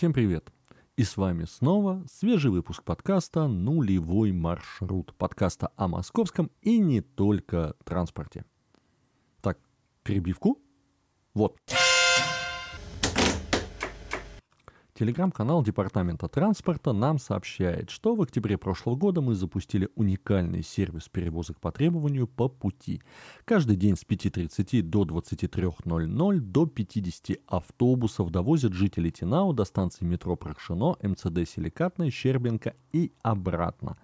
Всем 0.00 0.14
привет! 0.14 0.50
И 0.96 1.04
с 1.04 1.18
вами 1.18 1.44
снова 1.44 2.02
свежий 2.10 2.50
выпуск 2.50 2.84
подкаста 2.84 3.48
«Нулевой 3.48 4.32
маршрут». 4.32 5.14
Подкаста 5.18 5.72
о 5.76 5.88
московском 5.88 6.50
и 6.62 6.78
не 6.78 7.02
только 7.02 7.74
транспорте. 7.84 8.46
Так, 9.42 9.58
перебивку? 10.02 10.58
Вот. 11.34 11.58
Телеграм-канал 15.00 15.62
Департамента 15.62 16.28
транспорта 16.28 16.92
нам 16.92 17.18
сообщает, 17.18 17.88
что 17.88 18.14
в 18.14 18.20
октябре 18.20 18.58
прошлого 18.58 18.96
года 18.96 19.22
мы 19.22 19.34
запустили 19.34 19.88
уникальный 19.94 20.62
сервис 20.62 21.08
перевозок 21.08 21.58
по 21.58 21.72
требованию 21.72 22.26
по 22.26 22.50
пути. 22.50 23.00
Каждый 23.46 23.76
день 23.76 23.96
с 23.96 24.04
5.30 24.04 24.82
до 24.82 25.04
23.00 25.04 26.40
до 26.40 26.66
50 26.66 27.38
автобусов 27.46 28.30
довозят 28.30 28.74
жителей 28.74 29.10
Тинау 29.10 29.54
до 29.54 29.64
станции 29.64 30.04
метро 30.04 30.36
Прокшино, 30.36 30.98
МЦД 31.02 31.48
Силикатная, 31.48 32.10
Щербинка 32.10 32.74
и 32.92 33.10
обратно. 33.22 33.96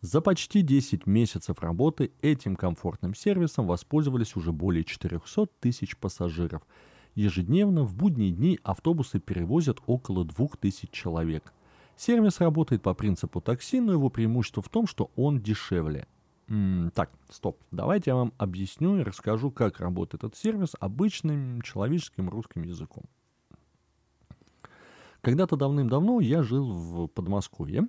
За 0.00 0.20
почти 0.20 0.62
10 0.62 1.06
месяцев 1.06 1.60
работы 1.60 2.10
этим 2.22 2.56
комфортным 2.56 3.14
сервисом 3.14 3.68
воспользовались 3.68 4.34
уже 4.34 4.50
более 4.50 4.82
400 4.82 5.46
тысяч 5.60 5.96
пассажиров– 5.96 6.62
Ежедневно 7.18 7.82
в 7.82 7.96
будние 7.96 8.30
дни 8.30 8.60
автобусы 8.62 9.18
перевозят 9.18 9.80
около 9.86 10.24
2000 10.24 10.88
человек. 10.92 11.52
Сервис 11.96 12.38
работает 12.38 12.80
по 12.80 12.94
принципу 12.94 13.40
такси, 13.40 13.80
но 13.80 13.90
его 13.90 14.08
преимущество 14.08 14.62
в 14.62 14.68
том, 14.68 14.86
что 14.86 15.10
он 15.16 15.40
дешевле. 15.40 16.06
М-м, 16.46 16.92
так, 16.92 17.10
стоп. 17.28 17.58
Давайте 17.72 18.12
я 18.12 18.14
вам 18.14 18.32
объясню 18.38 19.00
и 19.00 19.02
расскажу, 19.02 19.50
как 19.50 19.80
работает 19.80 20.22
этот 20.22 20.36
сервис 20.36 20.76
обычным 20.78 21.60
человеческим 21.62 22.28
русским 22.28 22.62
языком. 22.62 23.02
Когда-то 25.20 25.56
давным-давно 25.56 26.20
я 26.20 26.44
жил 26.44 26.72
в 26.72 27.08
Подмосковье, 27.08 27.88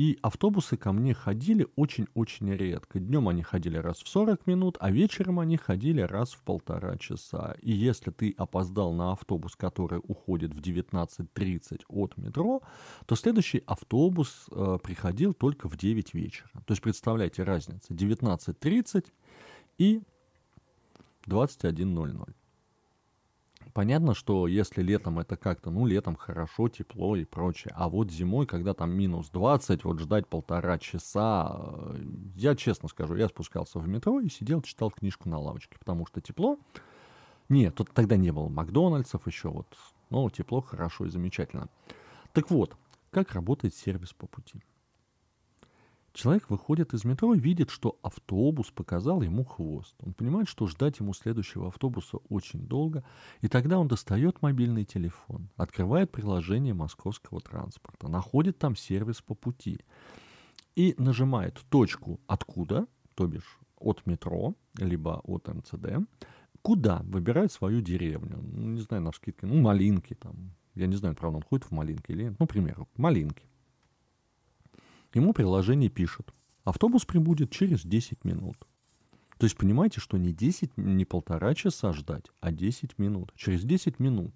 и 0.00 0.18
автобусы 0.22 0.78
ко 0.78 0.92
мне 0.92 1.12
ходили 1.12 1.66
очень-очень 1.76 2.54
редко. 2.54 2.98
Днем 2.98 3.28
они 3.28 3.42
ходили 3.42 3.76
раз 3.76 3.98
в 3.98 4.08
40 4.08 4.46
минут, 4.46 4.78
а 4.80 4.90
вечером 4.90 5.40
они 5.40 5.58
ходили 5.58 6.00
раз 6.00 6.32
в 6.32 6.42
полтора 6.42 6.96
часа. 6.96 7.54
И 7.60 7.70
если 7.70 8.10
ты 8.10 8.34
опоздал 8.38 8.94
на 8.94 9.12
автобус, 9.12 9.56
который 9.56 10.00
уходит 10.02 10.54
в 10.54 10.60
19.30 10.60 11.82
от 11.90 12.16
метро, 12.16 12.62
то 13.04 13.14
следующий 13.14 13.62
автобус 13.66 14.46
э, 14.50 14.78
приходил 14.82 15.34
только 15.34 15.68
в 15.68 15.76
9 15.76 16.14
вечера. 16.14 16.48
То 16.64 16.72
есть 16.72 16.80
представляете 16.80 17.42
разницу. 17.42 17.92
19.30 17.92 19.04
и 19.76 20.00
21.00. 21.26 22.34
Понятно, 23.72 24.14
что 24.14 24.46
если 24.46 24.82
летом 24.82 25.18
это 25.18 25.36
как-то, 25.36 25.70
ну, 25.70 25.86
летом 25.86 26.16
хорошо, 26.16 26.68
тепло 26.68 27.14
и 27.14 27.24
прочее, 27.24 27.72
а 27.76 27.88
вот 27.88 28.10
зимой, 28.10 28.46
когда 28.46 28.74
там 28.74 28.90
минус 28.90 29.30
20, 29.30 29.84
вот 29.84 30.00
ждать 30.00 30.26
полтора 30.26 30.78
часа, 30.78 31.56
э, 31.60 31.96
я 32.36 32.56
честно 32.56 32.88
скажу, 32.88 33.14
я 33.16 33.28
спускался 33.28 33.78
в 33.78 33.86
метро 33.86 34.20
и 34.20 34.28
сидел, 34.28 34.62
читал 34.62 34.90
книжку 34.90 35.28
на 35.28 35.38
лавочке, 35.38 35.78
потому 35.78 36.06
что 36.06 36.20
тепло. 36.20 36.58
Нет, 37.48 37.74
тут 37.74 37.92
тогда 37.92 38.16
не 38.16 38.32
было 38.32 38.48
Макдональдсов 38.48 39.26
еще, 39.26 39.50
вот, 39.50 39.66
но 40.08 40.28
тепло, 40.30 40.60
хорошо 40.60 41.06
и 41.06 41.10
замечательно. 41.10 41.68
Так 42.32 42.50
вот, 42.50 42.76
как 43.10 43.32
работает 43.32 43.74
сервис 43.74 44.12
по 44.12 44.26
пути? 44.26 44.62
Человек 46.12 46.50
выходит 46.50 46.92
из 46.92 47.04
метро 47.04 47.34
и 47.34 47.38
видит, 47.38 47.70
что 47.70 47.98
автобус 48.02 48.70
показал 48.70 49.22
ему 49.22 49.44
хвост. 49.44 49.94
Он 50.00 50.12
понимает, 50.12 50.48
что 50.48 50.66
ждать 50.66 50.98
ему 50.98 51.14
следующего 51.14 51.68
автобуса 51.68 52.18
очень 52.28 52.66
долго, 52.66 53.04
и 53.40 53.48
тогда 53.48 53.78
он 53.78 53.86
достает 53.86 54.42
мобильный 54.42 54.84
телефон, 54.84 55.50
открывает 55.56 56.10
приложение 56.10 56.74
московского 56.74 57.40
транспорта, 57.40 58.08
находит 58.08 58.58
там 58.58 58.74
сервис 58.74 59.22
по 59.22 59.34
пути 59.34 59.80
и 60.74 60.94
нажимает 60.98 61.64
точку 61.68 62.20
«Откуда?», 62.26 62.86
то 63.14 63.26
бишь 63.26 63.58
от 63.76 64.04
метро, 64.06 64.54
либо 64.78 65.20
от 65.24 65.48
МЦД, 65.48 66.06
куда 66.62 67.02
выбирает 67.04 67.52
свою 67.52 67.80
деревню. 67.80 68.38
Ну, 68.42 68.68
не 68.68 68.80
знаю, 68.80 69.02
на 69.02 69.12
скидке, 69.12 69.46
ну, 69.46 69.60
Малинки 69.60 70.14
там. 70.14 70.54
Я 70.74 70.86
не 70.86 70.96
знаю, 70.96 71.14
правда, 71.14 71.38
он 71.38 71.42
ходит 71.42 71.66
в 71.66 71.70
Малинки 71.72 72.12
или 72.12 72.24
нет. 72.24 72.36
Ну, 72.38 72.46
к 72.46 72.50
примеру, 72.50 72.88
Малинки. 72.96 73.49
Ему 75.12 75.32
приложение 75.32 75.90
пишет, 75.90 76.32
автобус 76.64 77.04
прибудет 77.04 77.50
через 77.50 77.82
10 77.82 78.24
минут. 78.24 78.56
То 79.38 79.44
есть 79.44 79.56
понимаете, 79.56 80.00
что 80.00 80.18
не 80.18 80.32
10, 80.32 80.76
не 80.76 81.04
полтора 81.04 81.54
часа 81.54 81.92
ждать, 81.92 82.26
а 82.40 82.52
10 82.52 82.98
минут. 82.98 83.32
Через 83.36 83.64
10 83.64 83.98
минут 83.98 84.34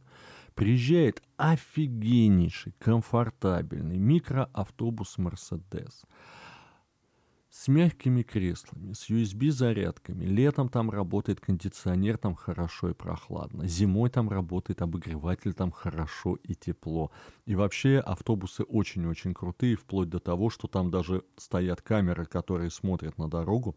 приезжает 0.54 1.22
офигеннейший, 1.36 2.72
комфортабельный 2.78 3.98
микроавтобус 3.98 5.18
«Мерседес» 5.18 6.04
с 7.54 7.68
мягкими 7.68 8.22
креслами, 8.22 8.94
с 8.94 9.08
USB-зарядками. 9.08 10.24
Летом 10.24 10.68
там 10.68 10.90
работает 10.90 11.40
кондиционер, 11.40 12.18
там 12.18 12.34
хорошо 12.34 12.90
и 12.90 12.94
прохладно. 12.94 13.68
Зимой 13.68 14.10
там 14.10 14.28
работает 14.28 14.82
обогреватель, 14.82 15.54
там 15.54 15.70
хорошо 15.70 16.34
и 16.42 16.56
тепло. 16.56 17.12
И 17.46 17.54
вообще 17.54 17.98
автобусы 17.98 18.64
очень-очень 18.64 19.34
крутые, 19.34 19.76
вплоть 19.76 20.08
до 20.08 20.18
того, 20.18 20.50
что 20.50 20.66
там 20.66 20.90
даже 20.90 21.22
стоят 21.36 21.80
камеры, 21.80 22.26
которые 22.26 22.70
смотрят 22.70 23.18
на 23.18 23.30
дорогу, 23.30 23.76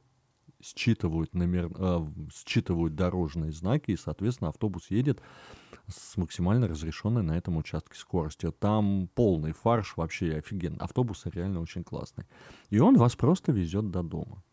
считывают, 0.62 1.34
номер, 1.34 1.72
э, 1.76 2.06
считывают 2.46 2.96
дорожные 2.96 3.52
знаки, 3.52 3.92
и, 3.92 3.98
соответственно, 3.98 4.50
автобус 4.50 4.90
едет 4.90 5.22
с 5.88 6.18
максимально 6.18 6.68
разрешенной 6.68 7.24
на 7.24 7.38
этом 7.38 7.58
участке 7.58 7.98
скоростью. 7.98 8.52
Там 8.52 9.10
полный 9.14 9.54
фарш, 9.54 9.96
вообще 9.96 10.38
офигенно. 10.38 10.78
Автобусы 10.80 11.30
реально 11.30 11.62
очень 11.62 11.84
классные. 11.84 12.28
И 12.70 12.80
он 12.80 12.98
вас 12.98 13.16
просто 13.16 13.52
везет 13.52 13.90
до 13.92 14.04
дома. 14.04 14.44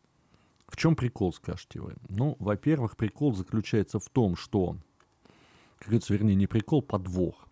В 0.69 0.76
чем 0.76 0.97
прикол, 0.97 1.32
скажете 1.32 1.81
вы? 1.81 1.94
Ну, 2.09 2.36
во-первых, 2.38 2.97
прикол 2.97 3.34
заключается 3.34 3.98
в 3.98 4.09
том, 4.09 4.36
что, 4.36 4.76
как 5.78 5.88
говорится, 5.88 6.15
вернее, 6.15 6.34
не 6.34 6.47
прикол, 6.47 6.82
подвох. 6.82 7.48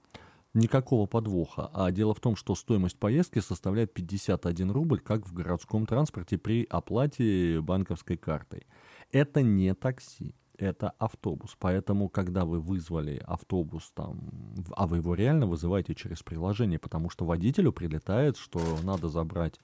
Никакого 0.55 1.07
подвоха. 1.07 1.71
А 1.73 1.91
дело 1.91 2.15
в 2.15 2.21
том, 2.21 2.37
что 2.37 2.55
стоимость 2.55 2.99
поездки 2.99 3.39
составляет 3.39 3.95
51 3.95 4.71
рубль, 4.71 5.01
как 5.01 5.27
в 5.27 5.33
городском 5.33 5.87
транспорте 5.87 6.37
при 6.37 6.67
оплате 6.69 7.61
банковской 7.61 8.17
картой. 8.17 8.67
Это 9.11 9.43
не 9.43 9.75
такси 9.75 10.35
это 10.63 10.91
автобус. 10.99 11.57
Поэтому, 11.59 12.09
когда 12.09 12.45
вы 12.45 12.61
вызвали 12.61 13.23
автобус 13.27 13.91
там, 13.95 14.21
а 14.77 14.87
вы 14.87 14.99
его 14.99 15.15
реально 15.15 15.47
вызываете 15.47 15.95
через 15.95 16.23
приложение, 16.23 16.79
потому 16.79 17.11
что 17.11 17.25
водителю 17.25 17.73
прилетает, 17.73 18.37
что 18.37 18.61
надо 18.83 19.09
забрать 19.09 19.59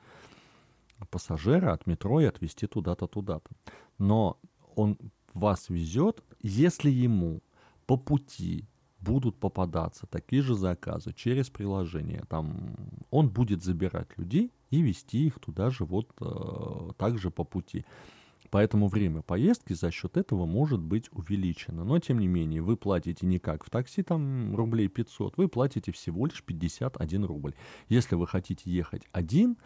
пассажира 1.11 1.73
от 1.73 1.87
метро 1.87 2.21
и 2.21 2.25
отвезти 2.25 2.67
туда-то, 2.67 3.07
туда-то. 3.07 3.51
Но 3.99 4.39
он 4.75 4.99
вас 5.35 5.69
везет, 5.69 6.23
если 6.43 6.91
ему 6.91 7.43
по 7.87 7.97
пути 7.97 8.67
будут 9.01 9.39
попадаться 9.39 10.07
такие 10.07 10.43
же 10.43 10.55
заказы 10.55 11.13
через 11.13 11.51
приложение. 11.51 12.25
Там 12.29 12.77
он 13.11 13.29
будет 13.29 13.63
забирать 13.63 14.09
людей 14.17 14.53
и 14.71 14.83
вести 14.83 15.27
их 15.27 15.39
туда 15.39 15.71
же 15.71 15.85
вот 15.85 16.11
э, 16.21 16.91
также 16.97 17.31
по 17.31 17.45
пути. 17.45 17.85
Поэтому 18.51 18.89
время 18.89 19.23
поездки 19.23 19.75
за 19.75 19.91
счет 19.91 20.17
этого 20.17 20.47
может 20.47 20.81
быть 20.81 21.09
увеличено. 21.13 21.85
Но, 21.85 21.99
тем 21.99 22.19
не 22.19 22.29
менее, 22.29 22.63
вы 22.63 22.77
платите 22.77 23.27
не 23.27 23.39
как 23.39 23.65
в 23.65 23.71
такси, 23.71 24.03
там 24.03 24.55
рублей 24.57 24.89
500, 24.89 25.37
вы 25.37 25.49
платите 25.49 25.93
всего 25.93 26.27
лишь 26.27 26.43
51 26.43 27.25
рубль. 27.25 27.55
Если 27.89 28.15
вы 28.15 28.27
хотите 28.27 28.71
ехать 28.71 29.03
один, 29.13 29.59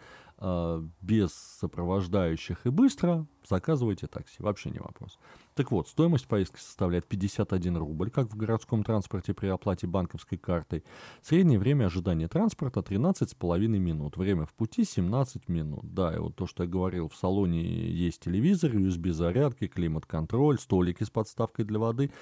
без 1.01 1.33
сопровождающих 1.33 2.65
и 2.65 2.69
быстро, 2.69 3.25
заказывайте 3.47 4.07
такси, 4.07 4.37
вообще 4.39 4.71
не 4.71 4.79
вопрос. 4.79 5.17
Так 5.53 5.71
вот, 5.71 5.87
стоимость 5.87 6.27
поездки 6.27 6.59
составляет 6.59 7.07
51 7.07 7.77
рубль, 7.77 8.09
как 8.09 8.27
в 8.27 8.35
городском 8.35 8.83
транспорте 8.83 9.33
при 9.33 9.47
оплате 9.47 9.87
банковской 9.87 10.37
картой. 10.37 10.83
Среднее 11.21 11.59
время 11.59 11.85
ожидания 11.85 12.27
транспорта 12.27 12.81
13,5 12.81 13.67
минут, 13.67 14.17
время 14.17 14.45
в 14.45 14.53
пути 14.53 14.83
17 14.83 15.47
минут. 15.47 15.93
Да, 15.93 16.13
и 16.13 16.19
вот 16.19 16.35
то, 16.35 16.45
что 16.45 16.63
я 16.63 16.69
говорил, 16.69 17.07
в 17.07 17.15
салоне 17.15 17.61
есть 17.61 18.21
телевизор, 18.21 18.71
USB-зарядки, 18.71 19.67
климат-контроль, 19.67 20.59
столики 20.59 21.03
с 21.03 21.09
подставкой 21.09 21.63
для 21.65 21.79
воды– 21.79 22.11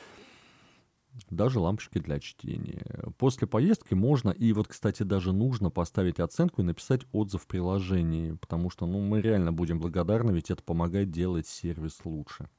даже 1.30 1.60
лампочки 1.60 2.00
для 2.00 2.20
чтения. 2.20 2.84
После 3.18 3.48
поездки 3.48 3.94
можно, 3.94 4.30
и 4.30 4.54
вот, 4.54 4.68
кстати, 4.68 5.04
даже 5.04 5.34
нужно 5.34 5.70
поставить 5.70 6.20
оценку 6.20 6.62
и 6.62 6.66
написать 6.66 7.02
отзыв 7.12 7.44
в 7.44 7.48
приложении, 7.48 8.34
потому 8.34 8.70
что, 8.70 8.86
ну, 8.86 9.02
мы 9.02 9.22
реально 9.22 9.52
будем 9.52 9.80
благодарны, 9.80 10.32
ведь 10.32 10.52
это 10.52 10.64
помогает 10.64 11.12
делать 11.12 11.48
сервис 11.48 12.00
лучше. 12.06 12.50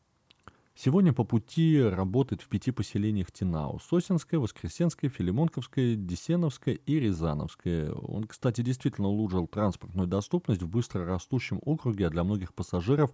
Сегодня 0.74 1.12
по 1.12 1.24
пути 1.24 1.82
работает 1.82 2.40
в 2.40 2.48
пяти 2.48 2.70
поселениях 2.70 3.30
Тинау. 3.30 3.78
Сосинское, 3.78 4.40
Воскресенское, 4.40 5.10
Филимонковское, 5.10 5.96
Десеновское 5.96 6.76
и 6.76 6.98
Рязановское. 6.98 7.92
Он, 7.92 8.24
кстати, 8.24 8.62
действительно 8.62 9.08
улучшил 9.08 9.46
транспортную 9.46 10.08
доступность 10.08 10.62
в 10.62 10.68
быстро 10.68 11.04
растущем 11.04 11.60
округе, 11.62 12.06
а 12.06 12.10
для 12.10 12.24
многих 12.24 12.54
пассажиров 12.54 13.12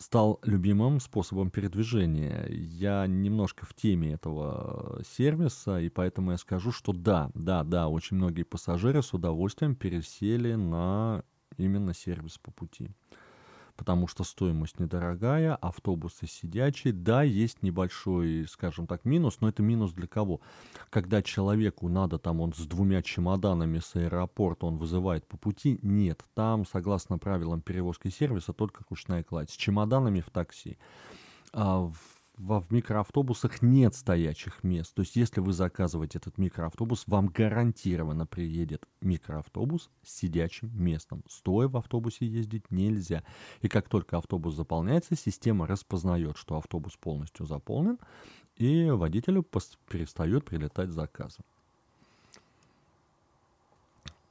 стал 0.00 0.40
любимым 0.42 0.98
способом 0.98 1.50
передвижения. 1.50 2.46
Я 2.48 3.06
немножко 3.06 3.66
в 3.66 3.74
теме 3.74 4.14
этого 4.14 5.02
сервиса, 5.16 5.78
и 5.78 5.90
поэтому 5.90 6.32
я 6.32 6.38
скажу, 6.38 6.72
что 6.72 6.92
да, 6.92 7.30
да, 7.34 7.62
да, 7.64 7.88
очень 7.88 8.16
многие 8.16 8.44
пассажиры 8.44 9.02
с 9.02 9.12
удовольствием 9.12 9.74
пересели 9.74 10.54
на 10.54 11.22
именно 11.58 11.92
сервис 11.92 12.38
по 12.38 12.50
пути 12.50 12.90
потому 13.80 14.06
что 14.06 14.24
стоимость 14.24 14.78
недорогая, 14.78 15.54
автобусы 15.54 16.26
сидячие. 16.26 16.92
Да, 16.92 17.22
есть 17.22 17.62
небольшой, 17.62 18.46
скажем 18.46 18.86
так, 18.86 19.06
минус, 19.06 19.38
но 19.40 19.48
это 19.48 19.62
минус 19.62 19.94
для 19.94 20.06
кого? 20.06 20.42
Когда 20.90 21.22
человеку 21.22 21.88
надо, 21.88 22.18
там 22.18 22.42
он 22.42 22.52
с 22.52 22.66
двумя 22.66 23.00
чемоданами 23.00 23.78
с 23.78 23.96
аэропорта, 23.96 24.66
он 24.66 24.76
вызывает 24.76 25.26
по 25.26 25.38
пути, 25.38 25.78
нет. 25.80 26.22
Там, 26.34 26.66
согласно 26.66 27.16
правилам 27.16 27.62
перевозки 27.62 28.08
сервиса, 28.08 28.52
только 28.52 28.84
ручная 28.90 29.24
кладь. 29.24 29.48
С 29.48 29.56
чемоданами 29.56 30.20
в 30.20 30.28
такси. 30.28 30.76
А 31.54 31.78
в 31.78 32.19
в 32.40 32.72
микроавтобусах 32.72 33.60
нет 33.60 33.94
стоячих 33.94 34.64
мест. 34.64 34.94
То 34.94 35.02
есть, 35.02 35.16
если 35.16 35.40
вы 35.40 35.52
заказываете 35.52 36.18
этот 36.18 36.38
микроавтобус, 36.38 37.04
вам 37.06 37.26
гарантированно 37.26 38.26
приедет 38.26 38.86
микроавтобус 39.02 39.90
с 40.02 40.18
сидячим 40.18 40.70
местом. 40.72 41.22
Стоя 41.28 41.68
в 41.68 41.76
автобусе 41.76 42.26
ездить 42.26 42.70
нельзя. 42.70 43.24
И 43.60 43.68
как 43.68 43.88
только 43.88 44.16
автобус 44.16 44.54
заполняется, 44.54 45.16
система 45.16 45.66
распознает, 45.66 46.36
что 46.38 46.56
автобус 46.56 46.96
полностью 46.96 47.44
заполнен, 47.44 47.98
и 48.56 48.90
водителю 48.90 49.42
перестает 49.88 50.44
прилетать 50.44 50.90
заказы. 50.90 51.40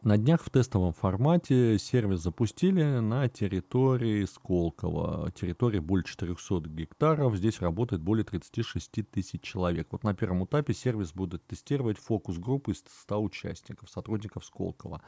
На 0.01 0.17
днях 0.17 0.41
в 0.45 0.49
тестовом 0.49 0.93
формате 0.93 1.77
сервис 1.77 2.21
запустили 2.21 2.99
на 2.99 3.27
территории 3.27 4.23
Сколково. 4.23 5.29
Территория 5.31 5.81
более 5.81 6.05
400 6.05 6.69
гектаров. 6.69 7.35
Здесь 7.35 7.59
работает 7.59 8.01
более 8.01 8.23
36 8.23 9.11
тысяч 9.11 9.41
человек. 9.41 9.89
Вот 9.91 10.05
на 10.05 10.13
первом 10.13 10.45
этапе 10.45 10.73
сервис 10.73 11.11
будет 11.11 11.45
тестировать 11.45 11.97
фокус-группы 11.97 12.71
из 12.71 12.81
100 13.01 13.21
участников, 13.21 13.89
сотрудников 13.89 14.45
Сколково. 14.45 15.01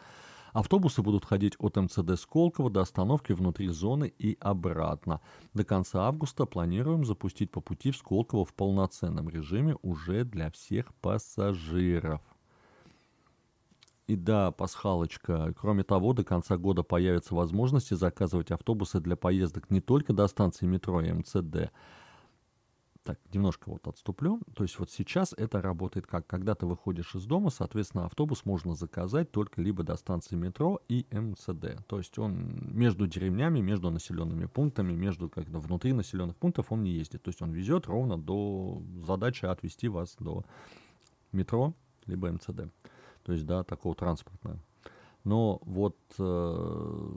Автобусы 0.51 1.01
будут 1.01 1.23
ходить 1.23 1.55
от 1.57 1.77
МЦД 1.77 2.19
Сколково 2.19 2.69
до 2.69 2.81
остановки 2.81 3.31
внутри 3.31 3.69
зоны 3.69 4.13
и 4.19 4.35
обратно. 4.41 5.21
До 5.53 5.63
конца 5.63 6.01
августа 6.05 6.45
планируем 6.45 7.05
запустить 7.05 7.49
по 7.49 7.61
пути 7.61 7.91
в 7.91 7.95
Сколково 7.95 8.43
в 8.43 8.53
полноценном 8.53 9.29
режиме 9.29 9.77
уже 9.81 10.25
для 10.25 10.51
всех 10.51 10.93
пассажиров. 10.95 12.19
И 14.11 14.17
да, 14.17 14.51
пасхалочка. 14.51 15.53
Кроме 15.57 15.83
того, 15.85 16.11
до 16.11 16.25
конца 16.25 16.57
года 16.57 16.83
появятся 16.83 17.33
возможности 17.33 17.93
заказывать 17.93 18.51
автобусы 18.51 18.99
для 18.99 19.15
поездок 19.15 19.69
не 19.69 19.79
только 19.79 20.11
до 20.11 20.27
станции 20.27 20.65
метро 20.65 20.99
и 20.99 21.13
МЦД. 21.13 21.71
Так, 23.03 23.17
немножко 23.33 23.69
вот 23.69 23.87
отступлю. 23.87 24.41
То 24.53 24.63
есть 24.63 24.77
вот 24.79 24.91
сейчас 24.91 25.33
это 25.37 25.61
работает 25.61 26.07
как? 26.07 26.27
Когда 26.27 26.55
ты 26.55 26.65
выходишь 26.65 27.15
из 27.15 27.23
дома, 27.23 27.51
соответственно, 27.51 28.03
автобус 28.03 28.43
можно 28.43 28.75
заказать 28.75 29.31
только 29.31 29.61
либо 29.61 29.83
до 29.83 29.95
станции 29.95 30.35
метро 30.35 30.81
и 30.89 31.05
МЦД. 31.09 31.87
То 31.87 31.97
есть 31.97 32.19
он 32.19 32.75
между 32.77 33.07
деревнями, 33.07 33.61
между 33.61 33.91
населенными 33.91 34.45
пунктами, 34.45 34.91
между 34.91 35.29
когда 35.29 35.59
внутри 35.59 35.93
населенных 35.93 36.35
пунктов 36.35 36.73
он 36.73 36.83
не 36.83 36.91
ездит. 36.91 37.23
То 37.23 37.29
есть 37.29 37.41
он 37.41 37.51
везет 37.51 37.87
ровно 37.87 38.17
до 38.17 38.83
задачи 39.05 39.45
отвести 39.45 39.87
вас 39.87 40.17
до 40.19 40.43
метро 41.31 41.73
либо 42.07 42.29
МЦД 42.29 42.63
то 43.31 43.35
есть, 43.35 43.45
да, 43.45 43.63
такого 43.63 43.95
транспортного. 43.95 44.59
Но 45.23 45.61
вот 45.63 45.95
э, 46.19 47.09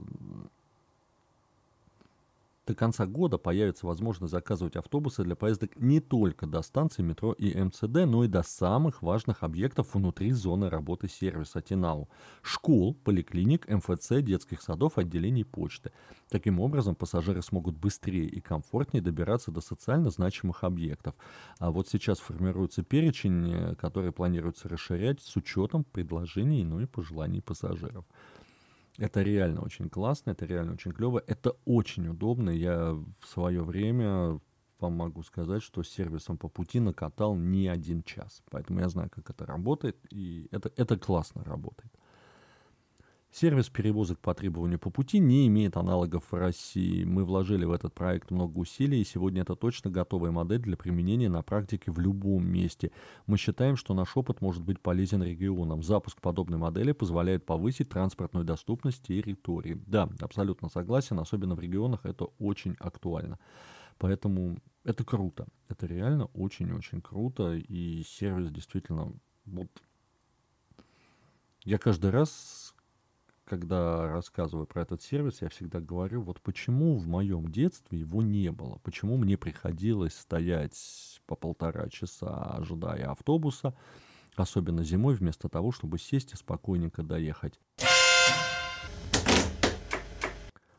до 2.65 2.73
конца 2.73 3.05
года 3.05 3.37
появится 3.37 3.85
возможность 3.85 4.31
заказывать 4.31 4.75
автобусы 4.75 5.23
для 5.23 5.35
поездок 5.35 5.71
не 5.75 5.99
только 5.99 6.47
до 6.47 6.61
станции 6.61 7.03
метро 7.03 7.33
и 7.33 7.55
МЦД, 7.55 8.05
но 8.05 8.23
и 8.23 8.27
до 8.27 8.41
самых 8.41 9.01
важных 9.01 9.43
объектов 9.43 9.93
внутри 9.93 10.31
зоны 10.31 10.69
работы 10.69 11.07
сервиса 11.07 11.61
Тинау. 11.61 12.09
Школ, 12.41 12.95
поликлиник, 12.95 13.67
МФЦ, 13.69 14.21
детских 14.21 14.61
садов, 14.61 14.97
отделений 14.97 15.45
почты. 15.45 15.91
Таким 16.29 16.59
образом, 16.59 16.95
пассажиры 16.95 17.41
смогут 17.43 17.77
быстрее 17.77 18.25
и 18.25 18.41
комфортнее 18.41 19.03
добираться 19.03 19.51
до 19.51 19.61
социально 19.61 20.09
значимых 20.09 20.63
объектов. 20.63 21.13
А 21.59 21.69
вот 21.69 21.87
сейчас 21.87 22.19
формируется 22.19 22.81
перечень, 22.81 23.75
который 23.75 24.11
планируется 24.11 24.69
расширять 24.69 25.21
с 25.21 25.35
учетом 25.35 25.83
предложений 25.83 26.65
ну 26.65 26.79
и 26.79 26.85
пожеланий 26.85 27.41
пассажиров. 27.41 28.05
Это 28.97 29.21
реально 29.23 29.61
очень 29.61 29.89
классно, 29.89 30.31
это 30.31 30.45
реально 30.45 30.73
очень 30.73 30.91
клево, 30.91 31.21
это 31.27 31.55
очень 31.65 32.07
удобно. 32.07 32.49
Я 32.49 32.91
в 32.93 33.27
свое 33.27 33.63
время 33.63 34.39
вам 34.79 34.93
могу 34.93 35.23
сказать, 35.23 35.63
что 35.63 35.83
сервисом 35.83 36.37
по 36.37 36.49
пути 36.49 36.79
накатал 36.79 37.35
не 37.35 37.67
один 37.67 38.03
час. 38.03 38.43
Поэтому 38.49 38.79
я 38.79 38.89
знаю, 38.89 39.09
как 39.09 39.29
это 39.29 39.45
работает, 39.45 39.97
и 40.11 40.47
это, 40.51 40.71
это 40.75 40.97
классно 40.97 41.43
работает. 41.43 41.94
Сервис 43.37 43.67
перевозок 43.67 44.17
по 44.19 44.33
требованию 44.33 44.79
по 44.79 44.89
пути 44.89 45.19
не 45.19 45.45
имеет 45.47 45.75
аналогов 45.75 46.23
в 46.31 46.33
России. 46.33 47.03
Мы 47.03 47.25
вложили 47.25 47.65
в 47.65 47.73
этот 47.73 47.93
проект 47.93 48.31
много 48.31 48.59
усилий, 48.59 49.01
и 49.01 49.03
сегодня 49.03 49.41
это 49.41 49.57
точно 49.57 49.91
готовая 49.91 50.31
модель 50.31 50.61
для 50.61 50.77
применения 50.77 51.27
на 51.27 51.41
практике 51.41 51.91
в 51.91 51.99
любом 51.99 52.47
месте. 52.47 52.93
Мы 53.27 53.37
считаем, 53.37 53.75
что 53.75 53.93
наш 53.93 54.15
опыт 54.15 54.39
может 54.39 54.63
быть 54.63 54.79
полезен 54.79 55.21
регионам. 55.21 55.83
Запуск 55.83 56.21
подобной 56.21 56.57
модели 56.57 56.93
позволяет 56.93 57.45
повысить 57.45 57.89
транспортную 57.89 58.45
доступность 58.45 59.03
территории. 59.05 59.83
Да, 59.85 60.07
абсолютно 60.21 60.69
согласен, 60.69 61.19
особенно 61.19 61.55
в 61.55 61.59
регионах 61.59 62.05
это 62.05 62.29
очень 62.39 62.77
актуально. 62.79 63.37
Поэтому 63.97 64.59
это 64.85 65.03
круто. 65.03 65.45
Это 65.67 65.87
реально 65.87 66.27
очень-очень 66.27 67.01
круто, 67.01 67.53
и 67.55 68.01
сервис 68.07 68.49
действительно 68.49 69.11
вот 69.45 69.67
я 71.65 71.79
каждый 71.79 72.11
раз 72.11 72.74
когда 73.45 74.09
рассказываю 74.09 74.65
про 74.65 74.81
этот 74.81 75.01
сервис, 75.01 75.41
я 75.41 75.49
всегда 75.49 75.79
говорю, 75.79 76.21
вот 76.21 76.41
почему 76.41 76.97
в 76.97 77.07
моем 77.07 77.51
детстве 77.51 77.99
его 77.99 78.21
не 78.21 78.51
было, 78.51 78.79
почему 78.83 79.17
мне 79.17 79.37
приходилось 79.37 80.15
стоять 80.15 81.21
по 81.27 81.35
полтора 81.35 81.87
часа, 81.89 82.55
ожидая 82.57 83.11
автобуса, 83.11 83.75
особенно 84.35 84.83
зимой, 84.83 85.15
вместо 85.15 85.47
того, 85.47 85.71
чтобы 85.71 85.99
сесть 85.99 86.33
и 86.33 86.37
спокойненько 86.37 87.03
доехать. 87.03 87.59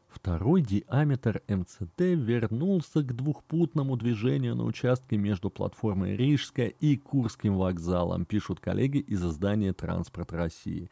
Второй 0.09 0.61
диаметр 0.61 1.41
МЦД 1.47 2.01
вернулся 2.01 3.01
к 3.03 3.15
двухпутному 3.15 3.97
движению 3.97 4.57
на 4.57 4.65
участке 4.65 5.17
между 5.17 5.51
платформой 5.51 6.17
Рижская 6.17 6.67
и 6.67 6.97
Курским 6.97 7.57
вокзалом, 7.57 8.25
пишут 8.25 8.59
коллеги 8.59 8.99
из 8.99 9.25
издания 9.25 9.73
«Транспорт 9.73 10.33
России». 10.33 10.91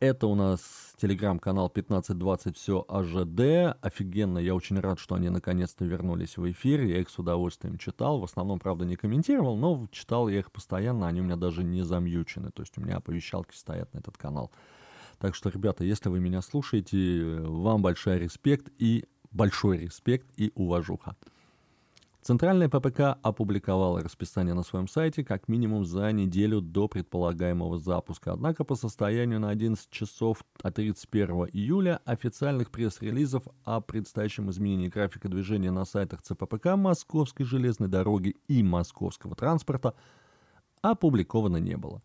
Это 0.00 0.28
у 0.28 0.36
нас 0.36 0.94
телеграм-канал 0.98 1.66
1520 1.66 2.56
все 2.56 2.84
АЖД. 2.88 3.76
Офигенно, 3.80 4.38
я 4.38 4.54
очень 4.54 4.78
рад, 4.78 5.00
что 5.00 5.16
они 5.16 5.28
наконец-то 5.28 5.84
вернулись 5.84 6.36
в 6.36 6.48
эфир. 6.48 6.82
Я 6.82 7.00
их 7.00 7.10
с 7.10 7.18
удовольствием 7.18 7.78
читал. 7.78 8.20
В 8.20 8.24
основном, 8.24 8.60
правда, 8.60 8.84
не 8.84 8.94
комментировал, 8.94 9.56
но 9.56 9.88
читал 9.90 10.28
я 10.28 10.38
их 10.38 10.52
постоянно. 10.52 11.08
Они 11.08 11.20
у 11.20 11.24
меня 11.24 11.34
даже 11.34 11.64
не 11.64 11.82
замьючены. 11.82 12.52
То 12.52 12.62
есть 12.62 12.78
у 12.78 12.80
меня 12.80 12.98
оповещалки 12.98 13.56
стоят 13.56 13.92
на 13.92 13.98
этот 13.98 14.16
канал. 14.16 14.52
Так 15.18 15.34
что, 15.34 15.48
ребята, 15.48 15.82
если 15.82 16.08
вы 16.08 16.20
меня 16.20 16.42
слушаете, 16.42 17.40
вам 17.40 17.82
большой 17.82 18.20
респект 18.20 18.70
и 18.78 19.04
большой 19.32 19.78
респект 19.78 20.28
и 20.36 20.52
уважуха. 20.54 21.16
Центральная 22.28 22.68
ППК 22.68 23.16
опубликовала 23.22 24.02
расписание 24.02 24.52
на 24.52 24.62
своем 24.62 24.86
сайте 24.86 25.24
как 25.24 25.48
минимум 25.48 25.86
за 25.86 26.12
неделю 26.12 26.60
до 26.60 26.86
предполагаемого 26.86 27.78
запуска. 27.78 28.34
Однако 28.34 28.64
по 28.64 28.74
состоянию 28.74 29.40
на 29.40 29.48
11 29.48 29.88
часов 29.88 30.44
от 30.60 30.74
31 30.74 31.46
июля 31.54 32.02
официальных 32.04 32.70
пресс-релизов 32.70 33.44
о 33.64 33.80
предстоящем 33.80 34.50
изменении 34.50 34.88
графика 34.88 35.30
движения 35.30 35.70
на 35.70 35.86
сайтах 35.86 36.20
ЦППК 36.20 36.76
Московской 36.76 37.46
железной 37.46 37.88
дороги 37.88 38.36
и 38.46 38.62
московского 38.62 39.34
транспорта 39.34 39.94
опубликовано 40.82 41.56
не 41.56 41.78
было. 41.78 42.02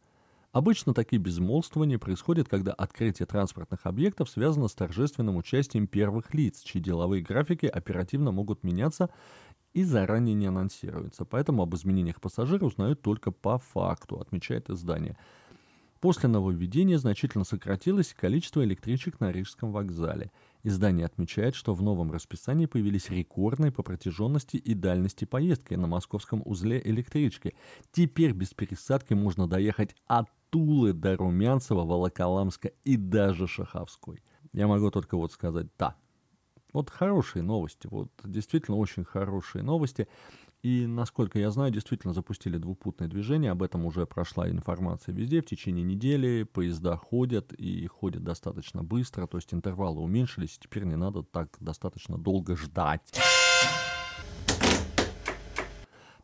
Обычно 0.54 0.94
такие 0.94 1.20
безмолвствования 1.20 1.98
происходят, 1.98 2.48
когда 2.48 2.74
открытие 2.74 3.26
транспортных 3.26 3.88
объектов 3.88 4.30
связано 4.30 4.68
с 4.68 4.76
торжественным 4.76 5.36
участием 5.36 5.88
первых 5.88 6.34
лиц, 6.36 6.62
чьи 6.62 6.80
деловые 6.80 7.24
графики 7.24 7.66
оперативно 7.66 8.32
могут 8.32 8.64
меняться 8.64 9.10
и 9.74 9.84
заранее 9.84 10.36
не 10.36 10.46
анонсируется. 10.46 11.26
Поэтому 11.26 11.64
об 11.64 11.76
изменениях 11.76 12.22
пассажиры 12.22 12.66
узнают 12.66 13.02
только 13.02 13.32
по 13.32 13.58
факту, 13.58 14.20
отмечает 14.20 14.70
издание. 14.70 15.18
После 16.00 16.28
нововведения 16.28 16.98
значительно 16.98 17.46
сократилось 17.46 18.14
количество 18.14 18.62
электричек 18.64 19.22
на 19.22 19.32
Рижском 19.32 19.72
вокзале. 19.72 20.32
Издание 20.62 21.06
отмечает, 21.06 21.56
что 21.56 21.74
в 21.74 21.82
новом 21.82 22.12
расписании 22.12 22.66
появились 22.66 23.10
рекордные 23.10 23.72
по 23.72 23.84
протяженности 23.84 24.58
и 24.58 24.74
дальности 24.74 25.24
поездки 25.24 25.76
на 25.76 25.88
московском 25.88 26.42
узле 26.44 26.82
электрички. 26.84 27.56
Теперь 27.94 28.34
без 28.34 28.54
пересадки 28.54 29.14
можно 29.14 29.48
доехать 29.48 29.96
от 30.08 30.28
Тулы 30.50 30.92
до 30.92 31.16
Румянцева, 31.16 31.84
Волоколамска 31.84 32.72
и 32.84 32.98
даже 32.98 33.48
Шаховской. 33.48 34.22
Я 34.52 34.68
могу 34.68 34.92
только 34.92 35.16
вот 35.16 35.32
сказать 35.32 35.68
«да». 35.80 35.96
Вот 36.74 36.90
хорошие 36.90 37.44
новости, 37.44 37.88
вот 37.90 38.10
действительно 38.24 38.78
очень 38.78 39.06
хорошие 39.06 39.64
новости. 39.64 40.08
И, 40.64 40.88
насколько 40.88 41.40
я 41.40 41.52
знаю, 41.52 41.72
действительно 41.72 42.14
запустили 42.14 42.58
двупутное 42.58 43.10
движение. 43.10 43.52
Об 43.52 43.64
этом 43.64 43.86
уже 43.86 44.06
прошла 44.06 44.50
информация 44.50 45.14
везде. 45.14 45.42
В 45.42 45.46
течение 45.46 45.84
недели 45.84 46.44
поезда 46.44 46.96
ходят 46.96 47.52
и 47.52 47.86
ходят 47.88 48.24
достаточно 48.24 48.82
быстро. 48.82 49.28
То 49.28 49.38
есть 49.38 49.54
интервалы 49.54 50.00
уменьшились. 50.00 50.58
Теперь 50.58 50.86
не 50.86 50.96
надо 50.96 51.22
так 51.22 51.58
достаточно 51.60 52.18
долго 52.18 52.56
ждать. 52.56 53.02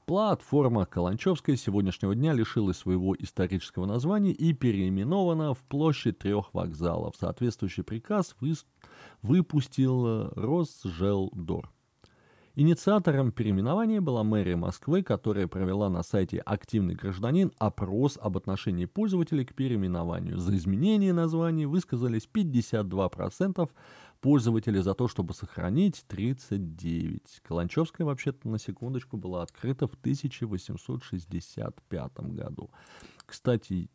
Платформа 0.09 0.87
Каланчевская 0.87 1.55
сегодняшнего 1.55 2.15
дня 2.15 2.33
лишилась 2.33 2.77
своего 2.77 3.15
исторического 3.19 3.85
названия 3.85 4.31
и 4.31 4.53
переименована 4.53 5.53
в 5.53 5.59
площадь 5.59 6.17
трех 6.17 6.51
вокзалов. 6.51 7.15
Соответствующий 7.15 7.83
приказ 7.83 8.35
вы... 8.39 8.55
выпустил 9.21 10.29
Росжелдор. 10.29 11.71
Инициатором 12.55 13.31
переименования 13.31 14.01
была 14.01 14.23
мэрия 14.23 14.55
Москвы, 14.55 15.03
которая 15.03 15.47
провела 15.47 15.89
на 15.89 16.01
сайте 16.01 16.39
«Активный 16.39 16.95
гражданин» 16.95 17.51
опрос 17.59 18.17
об 18.19 18.35
отношении 18.35 18.85
пользователей 18.85 19.45
к 19.45 19.53
переименованию. 19.53 20.39
За 20.39 20.55
изменение 20.55 21.13
названия 21.13 21.67
высказались 21.67 22.27
52%, 22.33 23.69
пользователей 24.21 24.81
за 24.81 24.93
то, 24.93 25.07
чтобы 25.07 25.33
сохранить 25.33 26.05
39. 26.07 27.41
Каланчевская, 27.43 28.05
вообще-то, 28.05 28.49
на 28.49 28.59
секундочку, 28.59 29.17
была 29.17 29.41
открыта 29.43 29.87
в 29.87 29.95
1865 29.95 32.19
году. 32.19 32.69
Кстати, 33.25 33.89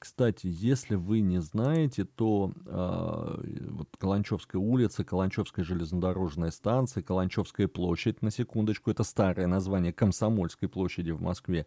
кстати, 0.00 0.46
если 0.46 0.94
вы 0.94 1.20
не 1.20 1.42
знаете, 1.42 2.06
то 2.06 2.54
э, 2.64 3.68
вот 3.70 3.88
Каланчевская 3.98 4.58
улица, 4.58 5.04
Каланчевская 5.04 5.62
железнодорожная 5.62 6.50
станция, 6.50 7.02
Каланчевская 7.02 7.68
площадь, 7.68 8.22
на 8.22 8.30
секундочку, 8.30 8.90
это 8.90 9.04
старое 9.04 9.46
название 9.46 9.92
Комсомольской 9.92 10.70
площади 10.70 11.10
в 11.10 11.20
Москве, 11.20 11.66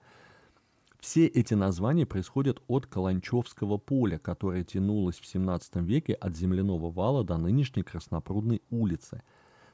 все 1.03 1.27
эти 1.27 1.53
названия 1.53 2.05
происходят 2.05 2.61
от 2.67 2.87
Каланчевского 2.87 3.77
поля, 3.77 4.17
которое 4.17 4.63
тянулось 4.63 5.19
в 5.19 5.25
17 5.25 5.75
веке 5.81 6.13
от 6.13 6.33
земляного 6.33 6.89
вала 6.89 7.25
до 7.25 7.35
нынешней 7.35 7.83
Краснопрудной 7.83 8.61
улицы. 8.69 9.21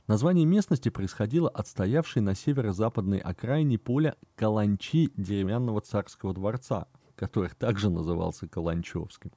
Название 0.08 0.48
местности 0.48 0.90
происходило 0.90 1.48
от 1.48 1.68
стоявшей 1.68 2.24
на 2.24 2.34
северо-западной 2.34 3.20
окраине 3.20 3.78
поля 3.78 4.16
Каланчи 4.36 5.12
деревянного 5.18 5.82
царского 5.82 6.34
дворца, 6.34 6.88
который 7.14 7.52
также 7.52 7.92
назывался 7.92 8.48
Каланчевским. 8.48 9.32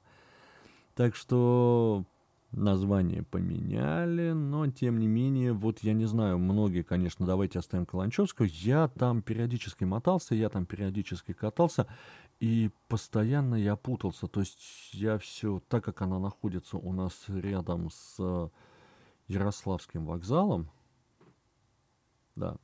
Так 0.95 1.15
что 1.15 2.05
название 2.53 3.23
поменяли, 3.23 4.31
но 4.31 4.67
тем 4.69 4.99
не 4.99 5.07
менее, 5.07 5.53
вот 5.53 5.79
я 5.79 5.93
не 5.93 6.05
знаю, 6.05 6.37
многие, 6.37 6.83
конечно, 6.83 7.25
давайте 7.25 7.59
оставим 7.59 7.85
Каланчевскую, 7.85 8.49
я 8.51 8.87
там 8.87 9.21
периодически 9.21 9.83
мотался, 9.83 10.35
я 10.35 10.49
там 10.49 10.65
периодически 10.65 11.33
катался, 11.33 11.87
и 12.39 12.71
постоянно 12.87 13.55
я 13.55 13.75
путался, 13.75 14.27
то 14.27 14.39
есть 14.39 14.93
я 14.93 15.17
все, 15.17 15.61
так 15.67 15.83
как 15.83 16.01
она 16.01 16.19
находится 16.19 16.77
у 16.77 16.93
нас 16.93 17.25
рядом 17.27 17.89
с 17.89 18.51
Ярославским 19.27 20.05
вокзалом, 20.05 20.69
да, 22.35 22.57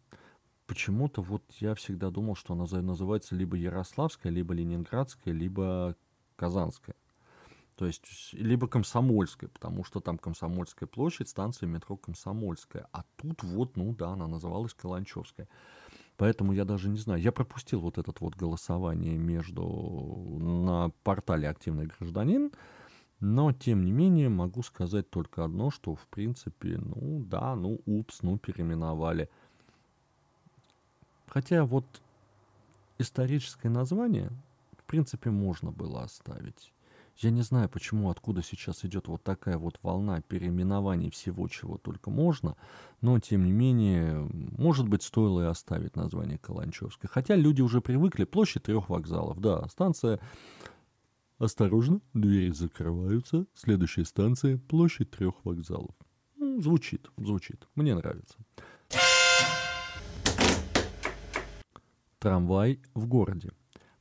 почему-то 0.68 1.22
вот 1.22 1.44
я 1.60 1.74
всегда 1.76 2.12
думал, 2.12 2.36
что 2.36 2.54
она 2.54 2.66
называется 2.82 3.36
либо 3.36 3.58
Ярославская, 3.58 4.32
либо 4.32 4.54
Ленинградская, 4.54 5.34
либо 5.34 5.96
Казанская. 6.36 6.96
То 7.80 7.86
есть, 7.86 8.34
либо 8.34 8.68
Комсомольская, 8.68 9.50
потому 9.50 9.86
что 9.86 10.02
там 10.02 10.18
Комсомольская 10.18 10.86
площадь, 10.86 11.30
станция 11.30 11.68
метро 11.68 11.96
Комсомольская. 11.96 12.90
А 12.92 13.06
тут 13.16 13.42
вот, 13.42 13.78
ну 13.78 13.96
да, 13.96 14.10
она 14.10 14.28
называлась 14.28 14.74
Каланчевская. 14.74 15.48
Поэтому 16.18 16.52
я 16.52 16.66
даже 16.66 16.90
не 16.90 16.98
знаю. 16.98 17.22
Я 17.22 17.32
пропустил 17.32 17.80
вот 17.80 17.98
этот 17.98 18.20
вот 18.20 18.36
голосование 18.36 19.18
между 19.18 19.64
на 20.42 20.90
портале 21.04 21.48
«Активный 21.48 21.86
гражданин», 21.86 22.52
но, 23.22 23.54
тем 23.54 23.86
не 23.86 23.94
менее, 23.94 24.28
могу 24.28 24.62
сказать 24.62 25.10
только 25.10 25.46
одно, 25.46 25.72
что, 25.72 25.96
в 25.96 26.06
принципе, 26.08 26.80
ну 26.80 27.24
да, 27.24 27.56
ну 27.56 27.80
упс, 27.86 28.24
ну 28.24 28.38
переименовали. 28.38 29.30
Хотя 31.28 31.64
вот 31.64 31.86
историческое 32.98 33.70
название, 33.70 34.34
в 34.78 34.84
принципе, 34.84 35.30
можно 35.30 35.72
было 35.72 36.04
оставить. 36.04 36.74
Я 37.20 37.32
не 37.32 37.42
знаю, 37.42 37.68
почему, 37.68 38.10
откуда 38.10 38.42
сейчас 38.42 38.86
идет 38.86 39.10
вот 39.10 39.24
такая 39.24 39.58
вот 39.58 39.78
волна 39.84 40.22
переименований 40.22 41.10
всего, 41.12 41.50
чего 41.50 41.78
только 41.78 42.10
можно, 42.10 42.56
но, 43.02 43.20
тем 43.20 43.44
не 43.44 43.52
менее, 43.52 44.30
может 44.58 44.88
быть, 44.88 45.04
стоило 45.04 45.42
и 45.42 45.50
оставить 45.50 45.98
название 45.98 46.38
Каланчевской. 46.38 47.10
Хотя 47.12 47.36
люди 47.36 47.62
уже 47.62 47.82
привыкли, 47.82 48.24
площадь 48.24 48.64
трех 48.64 48.88
вокзалов, 48.90 49.40
да, 49.42 49.68
станция 49.68 50.20
Осторожно, 51.40 52.02
двери 52.14 52.52
закрываются. 52.52 53.46
Следующая 53.54 54.04
станция– 54.04 54.58
площадь 54.70 55.12
трех 55.12 55.36
вокзалов. 55.46 55.96
Ну, 56.36 56.62
звучит, 56.62 57.10
звучит. 57.16 57.66
Мне 57.76 57.96
нравится. 57.96 58.36
Трамвай 62.20 62.82
в 62.94 63.08
городе. 63.08 63.52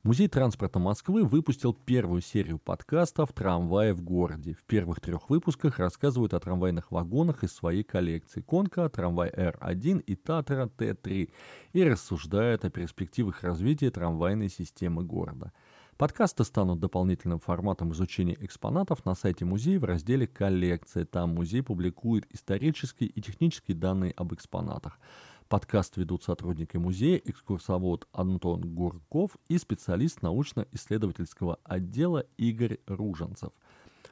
Музей 0.04 0.28
транспорта 0.28 0.78
Москвы 0.78 1.24
выпустил 1.24 1.74
первую 1.74 2.20
серию 2.20 2.58
подкастов 2.58 3.32
«Трамваи 3.32 3.90
в 3.90 4.00
городе». 4.00 4.54
В 4.54 4.64
первых 4.64 5.00
трех 5.00 5.28
выпусках 5.28 5.80
рассказывают 5.80 6.34
о 6.34 6.40
трамвайных 6.40 6.92
вагонах 6.92 7.42
из 7.42 7.52
своей 7.52 7.82
коллекции 7.82 8.40
«Конка», 8.40 8.88
«Трамвай 8.88 9.28
Р-1» 9.28 10.00
и 10.02 10.14
«Татра 10.14 10.68
Т-3» 10.68 11.30
и 11.72 11.84
рассуждают 11.84 12.64
о 12.64 12.70
перспективах 12.70 13.42
развития 13.42 13.90
трамвайной 13.90 14.48
системы 14.48 15.02
города. 15.02 15.52
Подкасты 15.96 16.44
станут 16.44 16.78
дополнительным 16.78 17.40
форматом 17.40 17.90
изучения 17.90 18.36
экспонатов 18.38 19.04
на 19.04 19.16
сайте 19.16 19.44
музея 19.44 19.80
в 19.80 19.84
разделе 19.84 20.28
«Коллекция». 20.28 21.06
Там 21.06 21.34
музей 21.34 21.60
публикует 21.60 22.24
исторические 22.30 23.08
и 23.08 23.20
технические 23.20 23.76
данные 23.76 24.12
об 24.16 24.32
экспонатах. 24.32 25.00
Подкаст 25.48 25.96
ведут 25.96 26.24
сотрудники 26.24 26.76
музея, 26.76 27.16
экскурсовод 27.24 28.06
Антон 28.12 28.60
Гурков 28.74 29.38
и 29.48 29.56
специалист 29.56 30.20
научно-исследовательского 30.20 31.58
отдела 31.64 32.26
Игорь 32.36 32.80
Руженцев. 32.86 33.52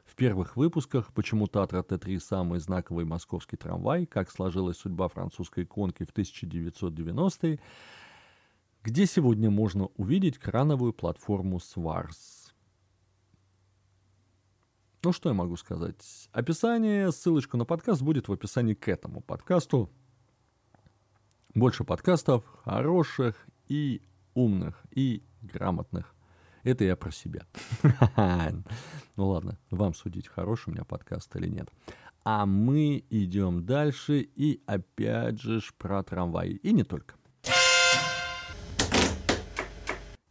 В 0.03 0.15
первых 0.15 0.57
выпусках 0.57 1.13
«Почему 1.13 1.45
Татра 1.45 1.83
Т-3 1.83 2.19
самый 2.19 2.59
знаковый 2.59 3.05
московский 3.05 3.55
трамвай», 3.55 4.07
как 4.07 4.31
сложилась 4.31 4.77
судьба 4.77 5.09
французской 5.09 5.65
иконки 5.65 6.05
в 6.05 6.11
1990-е, 6.11 7.59
где 8.81 9.05
сегодня 9.05 9.51
можно 9.51 9.89
увидеть 9.95 10.39
крановую 10.39 10.91
платформу 10.91 11.59
Сварс. 11.59 12.55
Ну 15.03 15.11
что 15.13 15.29
я 15.29 15.35
могу 15.35 15.55
сказать? 15.55 16.29
Описание, 16.31 17.11
ссылочка 17.11 17.57
на 17.57 17.65
подкаст 17.65 18.01
будет 18.01 18.27
в 18.27 18.33
описании 18.33 18.73
к 18.73 18.87
этому 18.87 19.21
подкасту. 19.21 19.91
Больше 21.57 21.83
подкастов 21.83 22.43
хороших 22.65 23.47
и 23.67 24.03
умных, 24.35 24.79
и 24.91 25.23
грамотных. 25.41 26.13
Это 26.61 26.83
я 26.83 26.95
про 26.95 27.11
себя. 27.11 27.47
Ну 29.15 29.29
ладно, 29.29 29.57
вам 29.71 29.95
судить, 29.95 30.27
хороший 30.27 30.69
у 30.69 30.73
меня 30.73 30.83
подкаст 30.83 31.35
или 31.35 31.47
нет. 31.47 31.67
А 32.23 32.45
мы 32.45 33.03
идем 33.09 33.65
дальше 33.65 34.19
и 34.19 34.61
опять 34.67 35.41
же 35.41 35.59
про 35.79 36.03
трамваи. 36.03 36.51
И 36.51 36.71
не 36.73 36.83
только. 36.83 37.15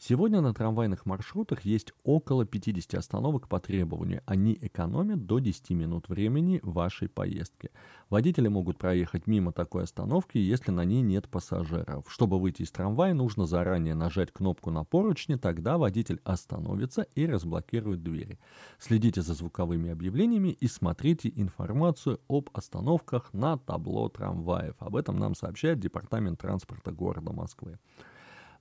Сегодня 0.08 0.40
на 0.40 0.54
трамвайных 0.54 1.04
маршрутах 1.04 1.62
есть 1.62 1.92
около 2.04 2.44
50 2.44 2.94
остановок 2.94 3.48
по 3.48 3.58
требованию. 3.58 4.22
Они 4.24 4.56
экономят 4.60 5.26
до 5.26 5.40
10 5.40 5.70
минут 5.70 6.08
времени 6.08 6.60
вашей 6.62 7.08
поездки. 7.08 7.72
Водители 8.08 8.46
могут 8.46 8.78
проехать 8.78 9.26
мимо 9.26 9.50
такой 9.50 9.82
остановки, 9.82 10.38
если 10.38 10.70
на 10.70 10.84
ней 10.84 11.02
нет 11.02 11.28
пассажиров. 11.28 12.04
Чтобы 12.08 12.38
выйти 12.38 12.62
из 12.62 12.70
трамвая, 12.70 13.14
нужно 13.14 13.46
заранее 13.46 13.96
нажать 13.96 14.30
кнопку 14.30 14.70
на 14.70 14.84
поручне, 14.84 15.38
тогда 15.38 15.76
водитель 15.76 16.20
остановится 16.22 17.02
и 17.16 17.26
разблокирует 17.26 18.04
двери. 18.04 18.38
Следите 18.78 19.22
за 19.22 19.34
звуковыми 19.34 19.90
объявлениями 19.90 20.50
и 20.50 20.68
смотрите 20.68 21.32
информацию 21.34 22.20
об 22.28 22.48
остановках 22.52 23.34
на 23.34 23.58
табло 23.58 24.08
трамваев. 24.08 24.76
Об 24.78 24.94
этом 24.94 25.18
нам 25.18 25.34
сообщает 25.34 25.80
Департамент 25.80 26.38
транспорта 26.38 26.92
города 26.92 27.32
Москвы. 27.32 27.80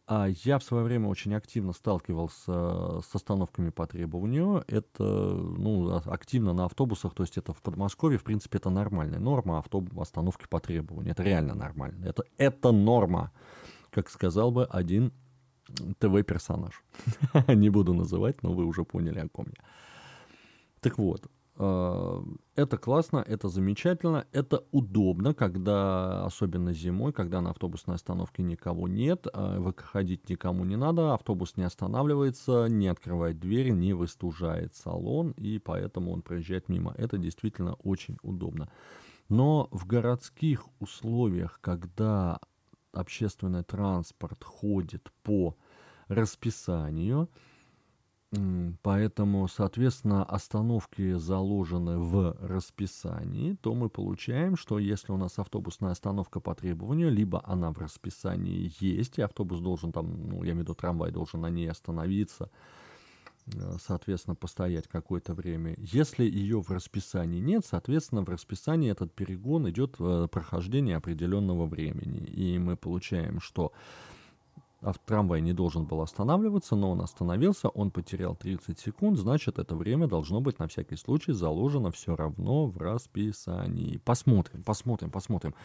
А 0.08 0.28
я 0.28 0.60
в 0.60 0.64
свое 0.64 0.84
время 0.84 1.08
очень 1.08 1.34
активно 1.34 1.74
сталкивался 1.74 3.02
с 3.02 3.16
остановками 3.16 3.72
по 3.72 3.88
требованию. 3.88 4.64
Это 4.68 5.04
ну, 5.04 5.96
активно 6.06 6.54
на 6.54 6.66
автобусах, 6.66 7.16
то 7.16 7.24
есть 7.24 7.38
это 7.40 7.54
в 7.54 7.62
Подмосковье, 7.64 8.20
в 8.20 8.24
принципе, 8.24 8.60
это 8.60 8.70
нормальная 8.70 9.20
норма 9.20 9.58
автобус, 9.58 9.94
остановки 10.00 10.46
по 10.48 10.60
требованию. 10.60 11.14
Это 11.14 11.24
реально 11.24 11.56
нормально. 11.56 12.06
Это, 12.06 12.24
это 12.38 12.72
норма, 12.72 13.32
как 13.90 14.10
сказал 14.12 14.52
бы 14.52 14.66
один 14.66 15.12
ТВ-персонаж. 15.98 16.84
Не 17.48 17.70
буду 17.70 17.96
называть, 17.96 18.44
но 18.44 18.54
вы 18.54 18.66
уже 18.66 18.84
поняли, 18.84 19.20
о 19.20 19.28
ком 19.28 19.48
я. 19.48 19.64
Так 20.82 21.00
вот, 21.00 21.26
это 21.58 22.78
классно, 22.78 23.24
это 23.26 23.48
замечательно, 23.48 24.26
это 24.34 24.66
удобно, 24.72 25.34
когда, 25.34 26.26
особенно 26.26 26.74
зимой, 26.74 27.14
когда 27.14 27.40
на 27.40 27.52
автобусной 27.52 27.96
остановке 27.96 28.44
никого 28.44 28.90
нет, 28.90 29.26
э, 29.34 29.60
выходить 29.60 30.30
никому 30.30 30.66
не 30.66 30.76
надо, 30.76 31.14
автобус 31.14 31.56
не 31.56 31.64
останавливается, 31.64 32.68
не 32.68 32.88
открывает 32.90 33.40
двери, 33.40 33.70
не 33.72 33.94
выстужает 33.94 34.76
салон, 34.76 35.32
и 35.32 35.58
поэтому 35.60 36.12
он 36.12 36.22
проезжает 36.22 36.68
мимо. 36.68 36.94
Это 36.98 37.18
действительно 37.18 37.76
очень 37.76 38.18
удобно. 38.22 38.70
Но 39.30 39.70
в 39.72 39.86
городских 39.86 40.66
условиях, 40.80 41.60
когда 41.62 42.40
общественный 42.92 43.64
транспорт 43.64 44.44
ходит 44.44 45.10
по 45.24 45.56
расписанию, 46.10 47.30
Поэтому, 48.82 49.48
соответственно, 49.48 50.24
остановки 50.24 51.14
заложены 51.14 52.00
в 52.00 52.36
расписании, 52.42 53.56
то 53.62 53.74
мы 53.74 53.90
получаем, 53.90 54.58
что 54.58 54.80
если 54.80 55.12
у 55.12 55.18
нас 55.18 55.40
автобусная 55.40 55.92
остановка 55.92 56.40
по 56.40 56.54
требованию, 56.56 57.12
либо 57.12 57.42
она 57.46 57.72
в 57.72 57.78
расписании 57.78 58.72
есть, 58.80 59.20
и 59.20 59.22
автобус 59.22 59.60
должен 59.60 59.92
там, 59.92 60.28
ну, 60.28 60.44
я 60.44 60.52
имею 60.52 60.58
в 60.58 60.60
виду 60.62 60.76
трамвай 60.76 61.12
должен 61.12 61.42
на 61.42 61.50
ней 61.50 61.70
остановиться, 61.70 62.50
э, 63.54 63.78
соответственно, 63.80 64.36
постоять 64.36 64.88
какое-то 64.88 65.34
время. 65.34 65.76
Если 65.78 66.26
ее 66.26 66.62
в 66.62 66.72
расписании 66.72 67.40
нет, 67.40 67.66
соответственно, 67.66 68.24
в 68.24 68.30
расписании 68.30 68.92
этот 68.92 69.14
перегон 69.14 69.70
идет 69.70 69.96
э, 70.00 70.28
прохождение 70.30 70.98
определенного 70.98 71.68
времени. 71.68 72.26
И 72.26 72.58
мы 72.58 72.76
получаем, 72.76 73.40
что 73.40 73.72
а 74.86 74.94
трамвай 74.94 75.42
не 75.42 75.52
должен 75.52 75.86
был 75.86 76.02
останавливаться, 76.02 76.76
но 76.76 76.92
он 76.92 77.02
остановился, 77.02 77.70
он 77.70 77.90
потерял 77.90 78.36
30 78.36 78.78
секунд, 78.78 79.18
значит, 79.18 79.58
это 79.58 79.76
время 79.76 80.08
должно 80.08 80.42
быть 80.42 80.60
на 80.60 80.68
всякий 80.68 80.96
случай 80.96 81.32
заложено 81.32 81.90
все 81.90 82.16
равно 82.16 82.68
в 82.68 82.78
расписании. 82.78 83.98
Посмотрим, 83.98 84.62
посмотрим, 84.62 85.10
посмотрим. 85.10 85.56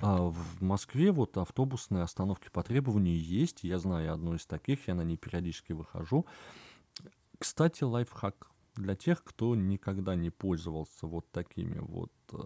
А 0.00 0.28
в 0.30 0.62
Москве 0.62 1.10
вот 1.10 1.36
автобусные 1.36 2.04
остановки 2.04 2.50
по 2.52 2.62
требованию 2.62 3.20
есть, 3.20 3.64
я 3.64 3.80
знаю 3.80 4.14
одну 4.14 4.34
из 4.36 4.46
таких, 4.46 4.86
я 4.86 4.94
на 4.94 5.02
ней 5.02 5.16
периодически 5.16 5.72
выхожу. 5.72 6.24
Кстати, 7.36 7.82
лайфхак 7.82 8.48
для 8.76 8.94
тех, 8.94 9.24
кто 9.24 9.56
никогда 9.56 10.14
не 10.14 10.30
пользовался 10.30 11.08
вот 11.08 11.28
такими 11.32 11.80
вот 11.80 12.12
э, 12.32 12.38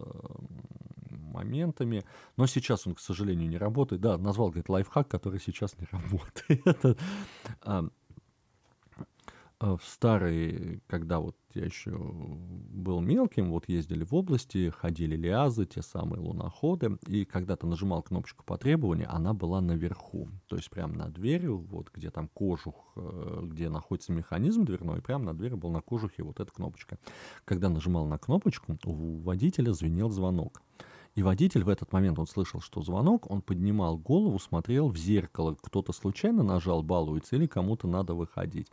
моментами. 1.33 2.05
Но 2.37 2.47
сейчас 2.47 2.87
он, 2.87 2.95
к 2.95 2.99
сожалению, 2.99 3.49
не 3.49 3.57
работает. 3.57 4.01
Да, 4.01 4.17
назвал, 4.17 4.49
говорит, 4.49 4.69
лайфхак, 4.69 5.07
который 5.07 5.39
сейчас 5.39 5.75
не 5.77 5.87
работает. 5.91 6.97
А, 7.61 7.85
а, 9.63 9.77
в 9.77 9.85
старые, 9.85 10.81
когда 10.87 11.19
вот 11.19 11.37
я 11.53 11.63
еще 11.63 11.91
был 11.91 12.99
мелким, 12.99 13.49
вот 13.49 13.69
ездили 13.69 14.03
в 14.03 14.13
области, 14.13 14.69
ходили 14.69 15.15
лиазы, 15.15 15.65
те 15.65 15.81
самые 15.81 16.19
луноходы, 16.19 16.97
и 17.07 17.23
когда 17.23 17.55
ты 17.55 17.65
нажимал 17.65 18.03
кнопочку 18.03 18.43
по 18.43 18.57
требованию, 18.57 19.07
она 19.09 19.33
была 19.33 19.61
наверху, 19.61 20.27
то 20.47 20.57
есть 20.57 20.69
прямо 20.69 20.95
над 20.95 21.13
дверью, 21.13 21.59
вот 21.59 21.91
где 21.93 22.11
там 22.11 22.27
кожух, 22.27 22.91
э, 22.97 23.39
где 23.43 23.69
находится 23.69 24.11
механизм 24.11 24.65
дверной, 24.65 25.01
прямо 25.01 25.25
на 25.25 25.33
двери 25.33 25.53
был 25.53 25.69
на 25.69 25.81
кожухе 25.81 26.23
вот 26.23 26.41
эта 26.41 26.51
кнопочка. 26.51 26.99
Когда 27.45 27.69
нажимал 27.69 28.05
на 28.05 28.17
кнопочку, 28.17 28.77
у 28.83 29.19
водителя 29.19 29.71
звенел 29.71 30.09
звонок. 30.09 30.61
И 31.15 31.21
водитель 31.21 31.63
в 31.63 31.69
этот 31.69 31.91
момент, 31.91 32.17
он 32.17 32.25
слышал, 32.25 32.59
что 32.59 32.81
звонок, 32.81 33.29
он 33.29 33.41
поднимал 33.41 33.97
голову, 33.97 34.39
смотрел 34.39 34.89
в 34.89 34.97
зеркало, 34.97 35.55
кто-то 35.61 35.93
случайно 35.93 36.41
нажал, 36.41 36.81
балуется, 36.81 37.35
или 37.35 37.45
кому-то 37.45 37.87
надо 37.87 38.15
выходить. 38.15 38.67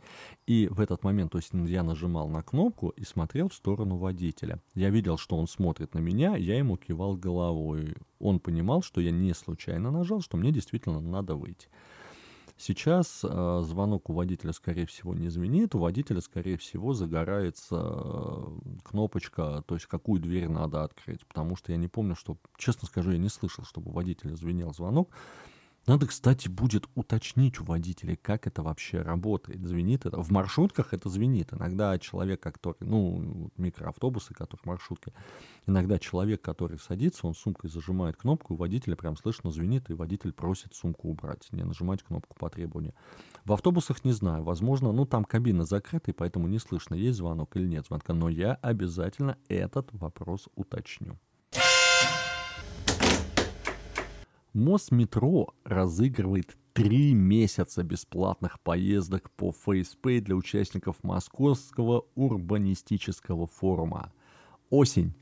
И 0.47 0.67
в 0.71 0.79
этот 0.79 1.03
момент, 1.03 1.31
то 1.31 1.37
есть 1.37 1.51
я 1.53 1.83
нажимал 1.83 2.29
на 2.29 2.41
кнопку 2.41 2.89
и 2.89 3.03
смотрел 3.03 3.49
в 3.49 3.53
сторону 3.53 3.97
водителя. 3.97 4.59
Я 4.73 4.89
видел, 4.89 5.17
что 5.17 5.37
он 5.37 5.47
смотрит 5.47 5.93
на 5.93 5.99
меня, 5.99 6.35
я 6.35 6.57
ему 6.57 6.77
кивал 6.77 7.15
головой. 7.15 7.95
Он 8.19 8.39
понимал, 8.39 8.81
что 8.81 9.01
я 9.01 9.11
не 9.11 9.33
случайно 9.33 9.91
нажал, 9.91 10.21
что 10.21 10.37
мне 10.37 10.51
действительно 10.51 10.99
надо 10.99 11.35
выйти. 11.35 11.67
Сейчас 12.61 13.21
э, 13.23 13.61
звонок 13.65 14.11
у 14.11 14.13
водителя, 14.13 14.53
скорее 14.53 14.85
всего, 14.85 15.15
не 15.15 15.29
звенит, 15.29 15.73
у 15.73 15.79
водителя, 15.79 16.21
скорее 16.21 16.57
всего, 16.57 16.93
загорается 16.93 17.75
э, 17.75 18.43
кнопочка, 18.83 19.63
то 19.65 19.73
есть 19.73 19.87
какую 19.87 20.21
дверь 20.21 20.47
надо 20.47 20.83
открыть, 20.83 21.25
потому 21.25 21.55
что 21.55 21.71
я 21.71 21.79
не 21.79 21.87
помню, 21.87 22.15
что, 22.15 22.37
честно 22.57 22.87
скажу, 22.87 23.13
я 23.13 23.17
не 23.17 23.29
слышал, 23.29 23.65
чтобы 23.65 23.89
у 23.89 23.93
водителя 23.95 24.35
звенел 24.35 24.75
звонок. 24.75 25.09
Надо, 25.87 26.05
кстати, 26.05 26.47
будет 26.47 26.87
уточнить 26.93 27.59
у 27.59 27.63
водителей, 27.63 28.15
как 28.15 28.45
это 28.45 28.61
вообще 28.61 29.01
работает. 29.01 29.65
Звенит 29.65 30.05
это. 30.05 30.21
В 30.21 30.29
маршрутках 30.29 30.93
это 30.93 31.09
звенит. 31.09 31.53
Иногда 31.53 31.97
человек, 31.97 32.39
который, 32.39 32.77
ну, 32.81 33.51
микроавтобусы, 33.57 34.35
которые 34.35 34.61
маршрутки, 34.63 35.11
иногда 35.65 35.97
человек, 35.97 36.41
который 36.41 36.77
садится, 36.77 37.25
он 37.25 37.33
сумкой 37.33 37.71
зажимает 37.71 38.15
кнопку, 38.15 38.53
у 38.53 38.57
водителя 38.57 38.95
прям 38.95 39.17
слышно 39.17 39.49
звенит, 39.49 39.89
и 39.89 39.93
водитель 39.93 40.33
просит 40.33 40.75
сумку 40.75 41.09
убрать, 41.09 41.51
не 41.51 41.63
нажимать 41.63 42.03
кнопку 42.03 42.35
по 42.37 42.49
требованию. 42.51 42.93
В 43.43 43.51
автобусах 43.51 44.05
не 44.05 44.11
знаю, 44.11 44.43
возможно, 44.43 44.91
ну, 44.91 45.07
там 45.07 45.25
кабина 45.25 45.65
закрыта, 45.65 46.11
и 46.11 46.13
поэтому 46.13 46.47
не 46.47 46.59
слышно, 46.59 46.93
есть 46.93 47.17
звонок 47.17 47.57
или 47.57 47.65
нет 47.67 47.87
звонка, 47.87 48.13
но 48.13 48.29
я 48.29 48.53
обязательно 48.53 49.35
этот 49.49 49.91
вопрос 49.93 50.47
уточню. 50.55 51.17
Мосметро 54.53 55.47
разыгрывает 55.63 56.57
три 56.73 57.13
месяца 57.13 57.83
бесплатных 57.83 58.59
поездок 58.59 59.31
по 59.31 59.51
FacePay 59.51 60.19
для 60.19 60.35
участников 60.35 60.97
Московского 61.03 62.05
урбанистического 62.15 63.47
форума. 63.47 64.11
Осень. 64.69 65.13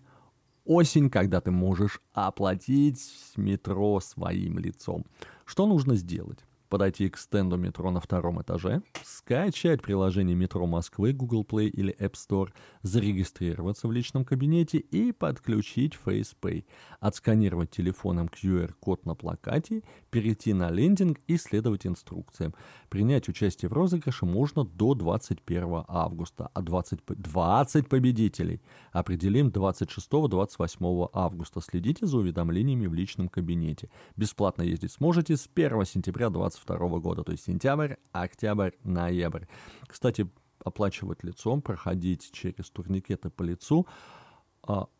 Осень, 0.65 1.11
когда 1.11 1.41
ты 1.41 1.51
можешь 1.51 2.01
оплатить 2.13 3.33
метро 3.35 3.99
своим 3.99 4.57
лицом. 4.57 5.05
Что 5.45 5.67
нужно 5.67 5.95
сделать? 5.95 6.39
Подойти 6.69 7.09
к 7.09 7.17
стенду 7.17 7.57
метро 7.57 7.91
на 7.91 7.99
втором 7.99 8.41
этаже, 8.41 8.81
скачать 9.03 9.81
приложение 9.81 10.35
метро 10.35 10.65
Москвы, 10.65 11.11
Google 11.11 11.43
Play 11.43 11.67
или 11.67 11.95
App 11.99 12.13
Store, 12.13 12.49
зарегистрироваться 12.83 13.87
в 13.87 13.91
личном 13.91 14.23
кабинете 14.23 14.77
и 14.77 15.11
подключить 15.11 15.97
FacePay, 16.05 16.65
отсканировать 16.99 17.71
телефоном 17.71 18.27
QR-код 18.27 19.05
на 19.05 19.15
плакате, 19.15 19.83
перейти 20.09 20.53
на 20.53 20.69
лендинг 20.69 21.19
и 21.27 21.37
следовать 21.37 21.85
инструкциям. 21.85 22.53
Принять 22.89 23.27
участие 23.29 23.69
в 23.69 23.73
розыгрыше 23.73 24.25
можно 24.25 24.63
до 24.63 24.93
21 24.93 25.83
августа, 25.87 26.49
а 26.53 26.61
20, 26.61 26.99
20 27.07 27.87
победителей 27.87 28.61
определим 28.91 29.49
26-28 29.49 31.09
августа. 31.13 31.61
Следите 31.61 32.05
за 32.05 32.17
уведомлениями 32.17 32.87
в 32.87 32.93
личном 32.93 33.27
кабинете. 33.27 33.89
Бесплатно 34.15 34.61
ездить 34.61 34.91
сможете 34.91 35.35
с 35.35 35.49
1 35.53 35.85
сентября 35.85 36.29
20 36.29 36.58
2022 36.65 36.99
года, 36.99 37.23
то 37.23 37.31
есть 37.31 37.45
сентябрь, 37.45 37.95
октябрь, 38.11 38.71
ноябрь. 38.83 39.45
Кстати, 39.87 40.29
оплачивать 40.63 41.23
лицом, 41.23 41.61
проходить 41.61 42.31
через 42.31 42.69
турникеты 42.69 43.29
по 43.29 43.43
лицу 43.43 43.87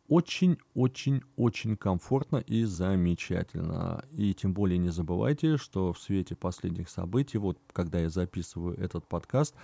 очень-очень-очень 0.08 1.74
а, 1.74 1.76
комфортно 1.76 2.38
и 2.38 2.64
замечательно. 2.64 4.04
И 4.12 4.34
тем 4.34 4.52
более 4.52 4.78
не 4.78 4.88
забывайте, 4.88 5.56
что 5.56 5.92
в 5.92 6.00
свете 6.00 6.34
последних 6.34 6.88
событий, 6.88 7.38
вот 7.38 7.58
когда 7.72 8.00
я 8.00 8.10
записываю 8.10 8.76
этот 8.78 9.06
подкаст, 9.06 9.54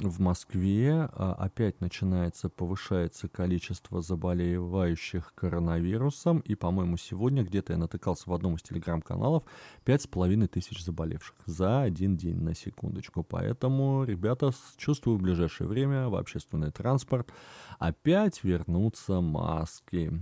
в 0.00 0.20
Москве 0.20 1.08
а, 1.12 1.34
опять 1.34 1.80
начинается, 1.80 2.48
повышается 2.48 3.28
количество 3.28 4.00
заболевающих 4.00 5.34
коронавирусом, 5.34 6.40
и, 6.40 6.54
по-моему, 6.54 6.96
сегодня 6.96 7.42
где-то 7.42 7.74
я 7.74 7.78
натыкался 7.78 8.30
в 8.30 8.32
одном 8.32 8.54
из 8.54 8.62
телеграм-каналов, 8.62 9.44
пять 9.84 10.02
с 10.02 10.06
половиной 10.06 10.48
тысяч 10.48 10.82
заболевших 10.84 11.36
за 11.46 11.82
один 11.82 12.16
день, 12.16 12.40
на 12.40 12.54
секундочку. 12.54 13.22
Поэтому, 13.22 14.04
ребята, 14.04 14.52
чувствую 14.76 15.18
в 15.18 15.22
ближайшее 15.22 15.68
время 15.68 16.08
в 16.08 16.14
общественный 16.14 16.70
транспорт 16.70 17.32
опять 17.78 18.42
вернутся 18.42 19.20
маски. 19.20 20.12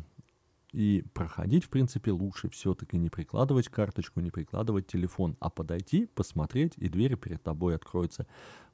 И 0.72 1.02
проходить, 1.14 1.64
в 1.64 1.70
принципе, 1.70 2.10
лучше 2.10 2.50
все-таки 2.50 2.98
не 2.98 3.08
прикладывать 3.08 3.68
карточку, 3.68 4.20
не 4.20 4.30
прикладывать 4.30 4.86
телефон, 4.86 5.36
а 5.40 5.48
подойти, 5.48 6.06
посмотреть, 6.06 6.74
и 6.76 6.88
двери 6.88 7.14
перед 7.14 7.42
тобой 7.42 7.74
откроются. 7.74 8.26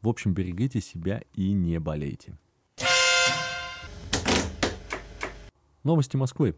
В 0.03 0.09
общем, 0.09 0.35
берегите 0.35 0.81
себя 0.81 1.23
и 1.35 1.53
не 1.53 1.79
болейте. 1.79 2.37
Новости 5.85 6.17
Москвы. 6.17 6.57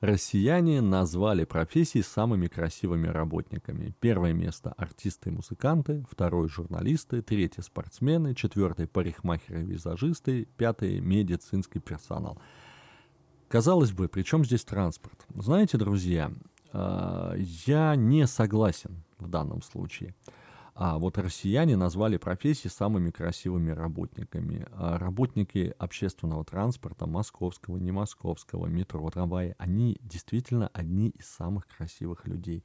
Россияне 0.00 0.82
назвали 0.82 1.44
профессии 1.44 2.02
самыми 2.02 2.46
красивыми 2.46 3.06
работниками. 3.06 3.94
Первое 4.00 4.34
место– 4.34 4.74
артисты 4.76 5.30
и 5.30 5.32
музыканты, 5.32 6.04
второе– 6.10 6.46
журналисты, 6.50 7.22
третье– 7.22 7.62
спортсмены, 7.62 8.34
четвертое– 8.34 8.86
парикмахеры 8.88 9.62
и 9.62 9.64
визажисты, 9.64 10.46
пятое– 10.58 11.00
медицинский 11.00 11.78
персонал– 11.78 12.38
Казалось 13.54 13.92
бы, 13.92 14.08
при 14.08 14.22
чем 14.22 14.44
здесь 14.44 14.64
транспорт? 14.64 15.24
Знаете, 15.32 15.78
друзья, 15.78 16.32
а, 16.72 17.36
я 17.36 17.94
не 17.94 18.26
согласен 18.26 19.04
в 19.20 19.28
данном 19.28 19.62
случае. 19.62 20.16
А 20.74 20.98
вот 20.98 21.18
россияне 21.18 21.76
назвали 21.76 22.16
профессии 22.16 22.66
самыми 22.66 23.12
красивыми 23.12 23.70
работниками. 23.70 24.66
А 24.72 24.98
работники 24.98 25.72
общественного 25.78 26.44
транспорта, 26.44 27.06
московского, 27.06 27.76
не 27.76 27.92
московского, 27.92 28.66
метро, 28.66 29.08
трамвая, 29.08 29.54
они 29.56 29.98
действительно 30.00 30.68
одни 30.72 31.10
из 31.10 31.26
самых 31.26 31.68
красивых 31.68 32.26
людей. 32.26 32.64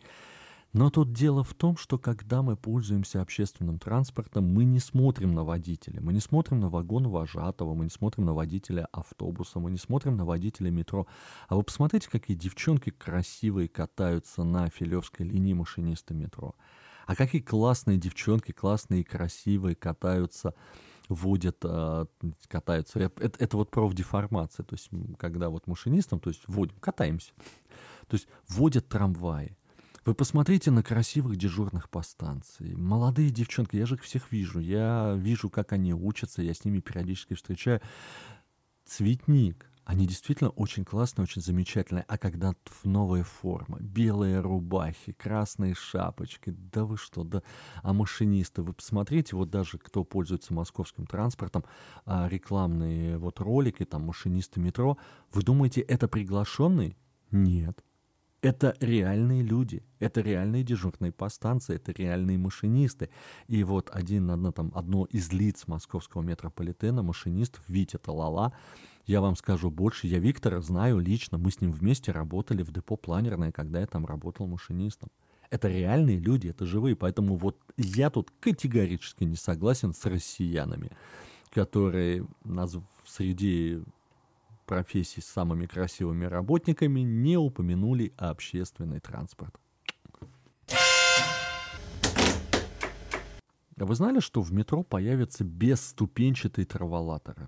Но 0.71 0.91
тут 0.91 1.13
дело 1.13 1.43
в 1.43 1.55
том, 1.55 1.77
что 1.77 1.97
когда 1.97 2.43
мы 2.43 2.55
пользуемся 2.55 3.21
общественным 3.21 3.79
транспортом, 3.79 4.53
мы 4.53 4.65
не 4.65 4.79
смотрим 4.79 5.33
на 5.33 5.43
водителя, 5.43 5.99
мы 5.99 6.13
не 6.13 6.19
смотрим 6.19 6.59
на 6.59 6.69
вагон 6.69 7.07
вожатого, 7.07 7.73
мы 7.73 7.85
не 7.85 7.89
смотрим 7.89 8.25
на 8.25 8.33
водителя 8.33 8.87
автобуса, 8.91 9.59
мы 9.59 9.71
не 9.71 9.77
смотрим 9.77 10.15
на 10.15 10.25
водителя 10.25 10.69
метро. 10.69 11.07
А 11.47 11.55
вы 11.55 11.63
посмотрите, 11.63 12.07
какие 12.09 12.37
девчонки 12.37 12.91
красивые 12.91 13.67
катаются 13.67 14.43
на 14.43 14.69
Филевской 14.69 15.25
линии 15.25 15.53
машиниста 15.53 16.13
метро. 16.13 16.53
А 17.07 17.15
какие 17.15 17.41
классные 17.41 17.97
девчонки, 17.97 18.51
классные 18.51 19.01
и 19.01 19.03
красивые 19.03 19.75
катаются 19.75 20.53
водят, 21.07 21.57
а, 21.63 22.05
катаются. 22.47 22.99
Это, 22.99 23.43
это 23.43 23.57
вот 23.57 23.71
профдеформация, 23.71 24.63
то 24.63 24.75
есть 24.75 24.91
когда 25.17 25.49
вот 25.49 25.65
машинистам, 25.65 26.19
то 26.19 26.29
есть 26.29 26.43
водим, 26.47 26.75
катаемся, 26.79 27.33
то 28.07 28.15
есть 28.15 28.27
водят 28.47 28.87
трамваи. 28.87 29.57
Вы 30.05 30.13
посмотрите 30.13 30.71
на 30.71 30.83
красивых 30.83 31.35
дежурных 31.35 31.89
по 31.89 32.01
станции. 32.01 32.73
Молодые 32.73 33.29
девчонки, 33.29 33.75
я 33.75 33.85
же 33.85 33.95
их 33.95 34.03
всех 34.03 34.31
вижу. 34.31 34.59
Я 34.59 35.15
вижу, 35.17 35.49
как 35.49 35.73
они 35.73 35.93
учатся, 35.93 36.41
я 36.41 36.53
с 36.53 36.63
ними 36.65 36.79
периодически 36.79 37.33
встречаю. 37.33 37.81
Цветник. 38.85 39.69
Они 39.89 40.05
действительно 40.05 40.51
очень 40.51 40.85
классные, 40.85 41.23
очень 41.23 41.41
замечательные. 41.41 42.05
А 42.07 42.19
когда 42.19 42.53
в 42.63 42.85
новая 42.85 43.23
форма, 43.23 43.79
белые 43.79 44.39
рубахи, 44.39 45.13
красные 45.13 45.73
шапочки, 45.73 46.51
да 46.51 46.85
вы 46.85 46.95
что, 46.95 47.23
да, 47.23 47.41
а 47.81 47.91
машинисты, 47.91 48.61
вы 48.61 48.73
посмотрите, 48.73 49.35
вот 49.35 49.49
даже 49.49 49.79
кто 49.79 50.03
пользуется 50.03 50.53
московским 50.53 51.07
транспортом, 51.07 51.65
а, 52.05 52.27
рекламные 52.29 53.17
вот 53.17 53.39
ролики, 53.39 53.83
там, 53.83 54.03
машинисты 54.03 54.59
метро, 54.59 54.99
вы 55.33 55.41
думаете, 55.41 55.81
это 55.81 56.07
приглашенный? 56.07 56.95
Нет. 57.31 57.83
Это 58.41 58.73
реальные 58.79 59.43
люди, 59.43 59.83
это 59.99 60.21
реальные 60.21 60.63
дежурные 60.63 61.11
по 61.11 61.27
станции, 61.27 61.75
это 61.75 61.91
реальные 61.91 62.37
машинисты. 62.37 63.09
И 63.47 63.63
вот 63.65 63.89
один, 63.91 64.31
одно, 64.31 64.53
там, 64.53 64.71
одно 64.73 65.05
из 65.05 65.33
лиц 65.33 65.67
московского 65.67 66.21
метрополитена, 66.21 67.03
машинист 67.03 67.59
Витя 67.67 67.97
Талала, 67.97 68.53
я 69.05 69.19
вам 69.19 69.35
скажу 69.35 69.69
больше, 69.69 70.07
я 70.07 70.19
Виктора 70.19 70.61
знаю 70.61 70.99
лично, 70.99 71.37
мы 71.37 71.51
с 71.51 71.59
ним 71.59 71.71
вместе 71.71 72.13
работали 72.13 72.63
в 72.63 72.71
депо 72.71 72.95
планерное, 72.95 73.51
когда 73.51 73.81
я 73.81 73.87
там 73.87 74.05
работал 74.05 74.47
машинистом. 74.47 75.09
Это 75.49 75.67
реальные 75.67 76.19
люди, 76.19 76.47
это 76.47 76.65
живые, 76.65 76.95
поэтому 76.95 77.35
вот 77.35 77.57
я 77.75 78.09
тут 78.09 78.31
категорически 78.39 79.25
не 79.25 79.35
согласен 79.35 79.93
с 79.93 80.05
россиянами, 80.05 80.91
которые 81.49 82.25
нас 82.45 82.77
среди 83.05 83.81
профессий 84.69 85.19
с 85.19 85.25
самыми 85.25 85.65
красивыми 85.65 86.25
работниками 86.25 86.99
не 86.99 87.37
упомянули 87.37 88.13
общественный 88.17 88.99
транспорт. 88.99 89.59
А 93.77 93.85
вы 93.85 93.95
знали, 93.95 94.19
что 94.19 94.41
в 94.41 94.53
метро 94.53 94.83
появятся 94.83 95.43
бесступенчатые 95.43 96.65
траволаторы? 96.65 97.47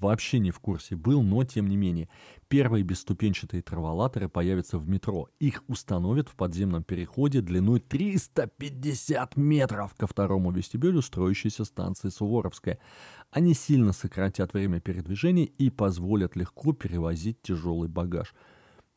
Вообще 0.00 0.38
не 0.38 0.50
в 0.50 0.60
курсе 0.60 0.96
был, 0.96 1.22
но 1.22 1.44
тем 1.44 1.68
не 1.68 1.76
менее. 1.76 2.08
Первые 2.48 2.84
бесступенчатые 2.84 3.62
траволаторы 3.62 4.28
появятся 4.28 4.78
в 4.78 4.88
метро. 4.88 5.28
Их 5.38 5.64
установят 5.66 6.28
в 6.28 6.34
подземном 6.34 6.84
переходе 6.84 7.40
длиной 7.40 7.80
350 7.80 9.36
метров 9.36 9.94
ко 9.94 10.06
второму 10.06 10.50
вестибюлю 10.50 11.02
строящейся 11.02 11.64
станции 11.64 12.08
Суворовская. 12.08 12.78
Они 13.30 13.54
сильно 13.54 13.92
сократят 13.92 14.52
время 14.52 14.80
передвижения 14.80 15.44
и 15.46 15.70
позволят 15.70 16.36
легко 16.36 16.72
перевозить 16.72 17.42
тяжелый 17.42 17.88
багаж– 17.88 18.34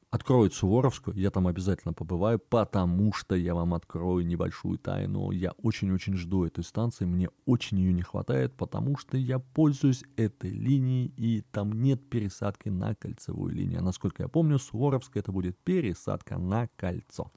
откроют 0.10 0.54
Суворовскую, 0.54 1.18
я 1.18 1.30
там 1.32 1.48
обязательно 1.48 1.94
побываю, 1.94 2.40
потому 2.40 3.14
что 3.14 3.36
я 3.36 3.54
вам 3.54 3.74
открою 3.74 4.26
небольшую 4.26 4.78
тайну. 4.78 5.32
Я 5.32 5.52
очень-очень 5.64 6.16
жду 6.16 6.46
этой 6.46 6.64
станции, 6.64 7.06
мне 7.06 7.30
очень 7.46 7.80
ее 7.80 7.94
не 7.94 8.02
хватает, 8.02 8.56
потому 8.56 8.98
что 8.98 9.18
я 9.18 9.40
пользуюсь 9.40 10.04
этой 10.16 10.52
линией, 10.52 11.14
и 11.18 11.42
там 11.52 11.72
нет 11.82 12.10
пересадки 12.10 12.70
на 12.70 12.96
кольцевую 12.96 13.54
линию. 13.54 13.84
Насколько 13.84 14.24
я 14.24 14.30
помню, 14.30 14.60
Суворовская 14.60 15.22
это 15.22 15.32
будет 15.32 15.58
пересадка 15.58 16.38
на 16.38 16.68
кольцо. 16.76 17.32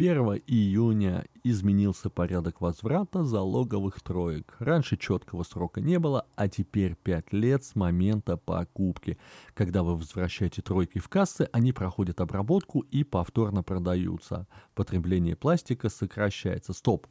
1 0.00 0.42
июня 0.46 1.26
изменился 1.42 2.08
порядок 2.08 2.60
возврата 2.60 3.24
залоговых 3.24 4.00
троек. 4.00 4.54
Раньше 4.60 4.96
четкого 4.96 5.42
срока 5.42 5.80
не 5.80 5.98
было, 5.98 6.24
а 6.36 6.46
теперь 6.48 6.94
5 6.94 7.32
лет 7.32 7.64
с 7.64 7.74
момента 7.74 8.36
покупки. 8.36 9.18
Когда 9.54 9.82
вы 9.82 9.96
возвращаете 9.96 10.62
тройки 10.62 11.00
в 11.00 11.08
кассы, 11.08 11.48
они 11.50 11.72
проходят 11.72 12.20
обработку 12.20 12.82
и 12.92 13.02
повторно 13.02 13.64
продаются. 13.64 14.46
Потребление 14.76 15.34
пластика 15.34 15.88
сокращается. 15.88 16.74
Стоп, 16.74 17.08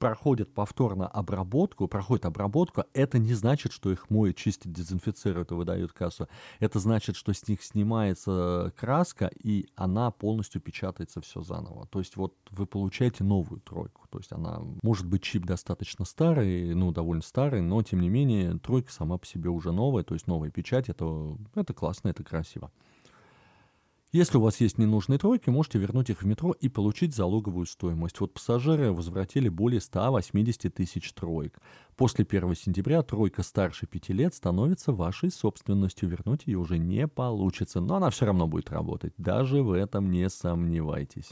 проходят 0.00 0.52
повторно 0.52 1.06
обработку, 1.06 1.86
проходят 1.86 2.24
обработку, 2.24 2.84
это 2.94 3.18
не 3.18 3.34
значит, 3.34 3.70
что 3.70 3.92
их 3.92 4.08
моют, 4.08 4.36
чистят, 4.36 4.72
дезинфицируют 4.72 5.52
и 5.52 5.54
выдают 5.54 5.92
кассу. 5.92 6.26
Это 6.58 6.80
значит, 6.80 7.16
что 7.16 7.32
с 7.34 7.46
них 7.46 7.62
снимается 7.62 8.72
краска, 8.76 9.30
и 9.44 9.66
она 9.76 10.10
полностью 10.10 10.62
печатается 10.62 11.20
все 11.20 11.42
заново. 11.42 11.86
То 11.88 11.98
есть 11.98 12.16
вот 12.16 12.34
вы 12.50 12.66
получаете 12.66 13.24
новую 13.24 13.60
тройку. 13.60 14.06
То 14.08 14.18
есть 14.18 14.32
она, 14.32 14.62
может 14.82 15.06
быть, 15.06 15.22
чип 15.22 15.44
достаточно 15.44 16.06
старый, 16.06 16.74
ну, 16.74 16.92
довольно 16.92 17.22
старый, 17.22 17.60
но, 17.60 17.82
тем 17.82 18.00
не 18.00 18.08
менее, 18.08 18.58
тройка 18.58 18.90
сама 18.90 19.18
по 19.18 19.26
себе 19.26 19.50
уже 19.50 19.70
новая, 19.70 20.02
то 20.02 20.14
есть 20.14 20.26
новая 20.26 20.50
печать, 20.50 20.88
это, 20.88 21.36
это 21.54 21.74
классно, 21.74 22.08
это 22.08 22.24
красиво. 22.24 22.72
Если 24.12 24.38
у 24.38 24.40
вас 24.40 24.60
есть 24.60 24.76
ненужные 24.76 25.20
тройки, 25.20 25.50
можете 25.50 25.78
вернуть 25.78 26.10
их 26.10 26.22
в 26.22 26.26
метро 26.26 26.50
и 26.50 26.68
получить 26.68 27.14
залоговую 27.14 27.64
стоимость. 27.64 28.18
Вот 28.18 28.34
пассажиры 28.34 28.92
возвратили 28.92 29.48
более 29.48 29.80
180 29.80 30.74
тысяч 30.74 31.12
троек. 31.12 31.60
После 31.96 32.26
1 32.28 32.56
сентября 32.56 33.02
тройка 33.02 33.44
старше 33.44 33.86
5 33.86 34.08
лет 34.08 34.34
становится 34.34 34.90
вашей 34.90 35.30
собственностью. 35.30 36.08
Вернуть 36.08 36.42
ее 36.46 36.58
уже 36.58 36.76
не 36.78 37.06
получится, 37.06 37.80
но 37.80 37.94
она 37.96 38.10
все 38.10 38.26
равно 38.26 38.48
будет 38.48 38.70
работать. 38.70 39.14
Даже 39.16 39.62
в 39.62 39.70
этом 39.70 40.10
не 40.10 40.28
сомневайтесь. 40.28 41.30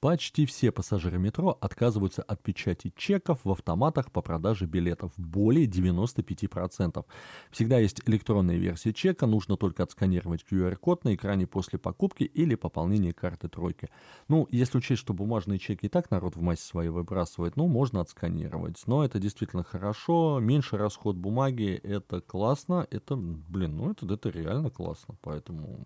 Почти 0.00 0.44
все 0.44 0.70
пассажиры 0.72 1.18
метро 1.18 1.56
отказываются 1.60 2.22
от 2.22 2.42
печати 2.42 2.92
чеков 2.96 3.40
в 3.44 3.50
автоматах 3.50 4.12
по 4.12 4.20
продаже 4.20 4.66
билетов. 4.66 5.12
Более 5.16 5.66
95%. 5.66 7.04
Всегда 7.50 7.78
есть 7.78 8.02
электронная 8.06 8.56
версия 8.56 8.92
чека, 8.92 9.26
нужно 9.26 9.56
только 9.56 9.82
отсканировать 9.82 10.44
QR-код 10.50 11.04
на 11.04 11.14
экране 11.14 11.46
после 11.46 11.78
покупки 11.78 12.24
или 12.24 12.54
пополнения 12.54 13.12
карты 13.12 13.48
тройки. 13.48 13.88
Ну, 14.28 14.46
если 14.50 14.78
учесть, 14.78 15.00
что 15.00 15.14
бумажные 15.14 15.58
чеки 15.58 15.86
и 15.86 15.88
так 15.88 16.10
народ 16.10 16.36
в 16.36 16.42
массе 16.42 16.64
своей 16.64 16.90
выбрасывает, 16.90 17.56
ну, 17.56 17.66
можно 17.66 18.00
отсканировать. 18.00 18.82
Но 18.86 19.04
это 19.04 19.18
действительно 19.18 19.64
хорошо, 19.64 20.40
меньше 20.40 20.76
расход 20.76 21.16
бумаги, 21.16 21.80
это 21.82 22.20
классно, 22.20 22.86
это, 22.90 23.16
блин, 23.16 23.76
ну, 23.76 23.92
это, 23.92 24.12
это 24.12 24.28
реально 24.28 24.70
классно, 24.70 25.16
поэтому 25.22 25.80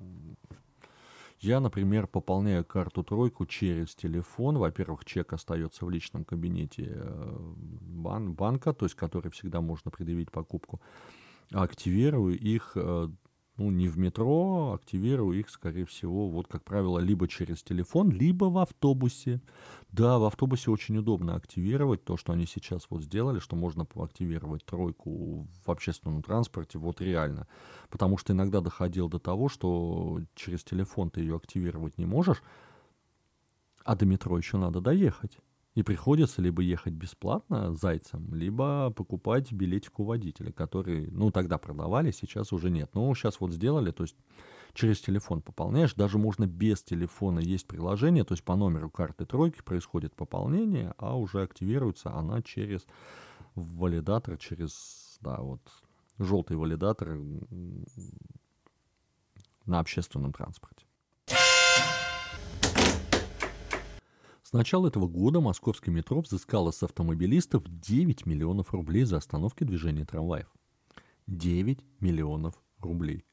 я, 1.41 1.61
например, 1.61 2.07
пополняю 2.07 2.65
карту 2.65 3.03
тройку 3.03 3.47
через 3.47 3.95
телефон. 3.95 4.59
Во-первых, 4.59 5.05
чек 5.05 5.33
остается 5.33 5.87
в 5.87 5.91
личном 5.91 6.25
кабинете 6.25 6.93
э, 6.95 7.55
бан- 7.81 8.33
банка, 8.33 8.73
то 8.73 8.85
есть 8.85 8.95
который 8.95 9.31
всегда 9.31 9.61
можно 9.61 9.91
предъявить 9.91 10.31
покупку. 10.31 10.81
Активирую 11.53 12.39
их 12.39 12.73
э, 12.77 13.09
ну, 13.61 13.71
не 13.71 13.89
в 13.89 13.99
метро, 13.99 14.73
активирую 14.73 15.39
их, 15.39 15.51
скорее 15.51 15.85
всего, 15.85 16.31
вот, 16.31 16.49
как 16.49 16.65
правило, 16.65 16.99
либо 16.99 17.29
через 17.29 17.63
телефон, 17.63 18.11
либо 18.11 18.47
в 18.47 18.57
автобусе. 18.57 19.43
Да, 19.93 20.19
в 20.19 20.25
автобусе 20.25 20.71
очень 20.71 20.97
удобно 20.97 21.35
активировать 21.35 22.03
то, 22.03 22.17
что 22.17 22.33
они 22.33 22.47
сейчас 22.47 22.87
вот 22.89 23.03
сделали, 23.03 23.39
что 23.39 23.57
можно 23.57 23.87
активировать 23.97 24.65
тройку 24.65 25.47
в 25.67 25.71
общественном 25.71 26.23
транспорте, 26.23 26.79
вот 26.79 27.03
реально. 27.03 27.47
Потому 27.91 28.17
что 28.17 28.33
иногда 28.33 28.63
доходил 28.63 29.11
до 29.11 29.19
того, 29.19 29.51
что 29.51 30.21
через 30.35 30.65
телефон 30.65 31.11
ты 31.11 31.21
ее 31.21 31.37
активировать 31.37 31.99
не 31.99 32.07
можешь, 32.07 32.43
а 33.85 33.95
до 33.95 34.07
метро 34.07 34.39
еще 34.39 34.57
надо 34.57 34.81
доехать. 34.81 35.37
И 35.77 35.85
приходится 35.85 36.43
либо 36.43 36.63
ехать 36.63 36.95
бесплатно 36.95 37.75
зайцем, 37.77 38.35
либо 38.35 38.91
покупать 38.91 39.53
билетик 39.53 40.01
у 40.01 40.05
водителя, 40.05 40.51
который, 40.51 41.09
ну, 41.13 41.31
тогда 41.31 41.59
продавали, 41.59 42.11
сейчас 42.11 42.53
уже 42.53 42.71
нет. 42.71 42.91
Ну, 42.95 43.15
сейчас 43.15 43.39
вот 43.39 43.53
сделали, 43.53 43.93
то 43.93 44.03
есть 44.03 44.17
через 44.75 45.01
телефон 45.01 45.43
пополняешь, 45.43 45.95
даже 45.95 46.19
можно 46.19 46.47
без 46.47 46.83
телефона, 46.83 47.39
есть 47.39 47.69
приложение, 47.69 48.25
то 48.25 48.33
есть 48.33 48.43
по 48.43 48.57
номеру 48.57 48.91
карты 48.91 49.25
тройки 49.25 49.63
происходит 49.63 50.17
пополнение, 50.17 50.93
а 50.99 51.17
уже 51.17 51.43
активируется 51.43 52.13
она 52.13 52.43
через 52.43 52.85
валидатор, 53.55 54.39
через, 54.39 55.19
да, 55.21 55.39
вот, 55.41 55.61
желтый 56.19 56.57
валидатор 56.57 57.17
на 59.67 59.79
общественном 59.79 60.33
транспорте. 60.33 60.85
С 64.51 64.53
начала 64.53 64.89
этого 64.89 65.07
года 65.07 65.41
московский 65.41 65.93
метро 65.93 66.21
взыскало 66.23 66.73
с 66.73 66.83
автомобилистов 66.83 67.63
9 67.69 68.27
миллионов 68.27 68.73
рублей 68.73 69.05
за 69.05 69.19
остановки 69.19 69.63
движения 69.63 70.05
трамваев. 70.05 70.53
9 71.29 71.79
миллионов 72.01 72.61
рублей. 72.81 73.25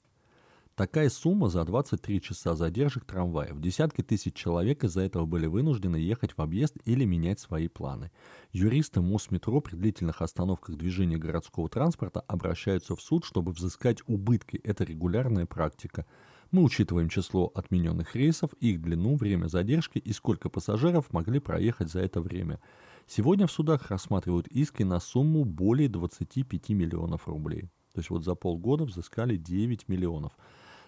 Такая 0.76 1.10
сумма 1.10 1.50
за 1.50 1.66
23 1.66 2.22
часа 2.22 2.56
задержек 2.56 3.04
трамваев. 3.06 3.60
Десятки 3.60 4.04
тысяч 4.04 4.36
человек 4.36 4.84
из-за 4.84 5.02
этого 5.02 5.26
были 5.26 5.48
вынуждены 5.48 5.96
ехать 5.96 6.38
в 6.38 6.40
объезд 6.40 6.76
или 6.86 7.04
менять 7.04 7.40
свои 7.40 7.68
планы. 7.68 8.12
Юристы 8.52 9.02
Мосметро 9.02 9.60
при 9.60 9.76
длительных 9.76 10.22
остановках 10.22 10.76
движения 10.76 11.18
городского 11.18 11.68
транспорта 11.68 12.20
обращаются 12.28 12.96
в 12.96 13.02
суд, 13.02 13.26
чтобы 13.26 13.54
взыскать 13.54 14.04
убытки. 14.06 14.58
Это 14.64 14.84
регулярная 14.84 15.48
практика. 15.48 16.06
Мы 16.52 16.64
учитываем 16.64 17.10
число 17.10 17.52
отмененных 17.54 18.16
рейсов, 18.16 18.54
их 18.62 18.82
длину, 18.82 19.18
время 19.18 19.48
задержки 19.48 19.98
и 19.98 20.14
сколько 20.14 20.50
пассажиров 20.50 21.12
могли 21.12 21.40
проехать 21.40 21.92
за 21.92 22.00
это 22.00 22.22
время. 22.22 22.60
Сегодня 23.06 23.48
в 23.48 23.52
судах 23.52 23.90
рассматривают 23.90 24.48
иски 24.48 24.84
на 24.84 25.00
сумму 25.00 25.44
более 25.44 25.90
25 25.90 26.70
миллионов 26.70 27.28
рублей. 27.28 27.70
То 27.94 28.00
есть 28.00 28.10
вот 28.10 28.24
за 28.24 28.36
полгода 28.36 28.86
взыскали 28.86 29.36
9 29.36 29.90
миллионов. 29.90 30.34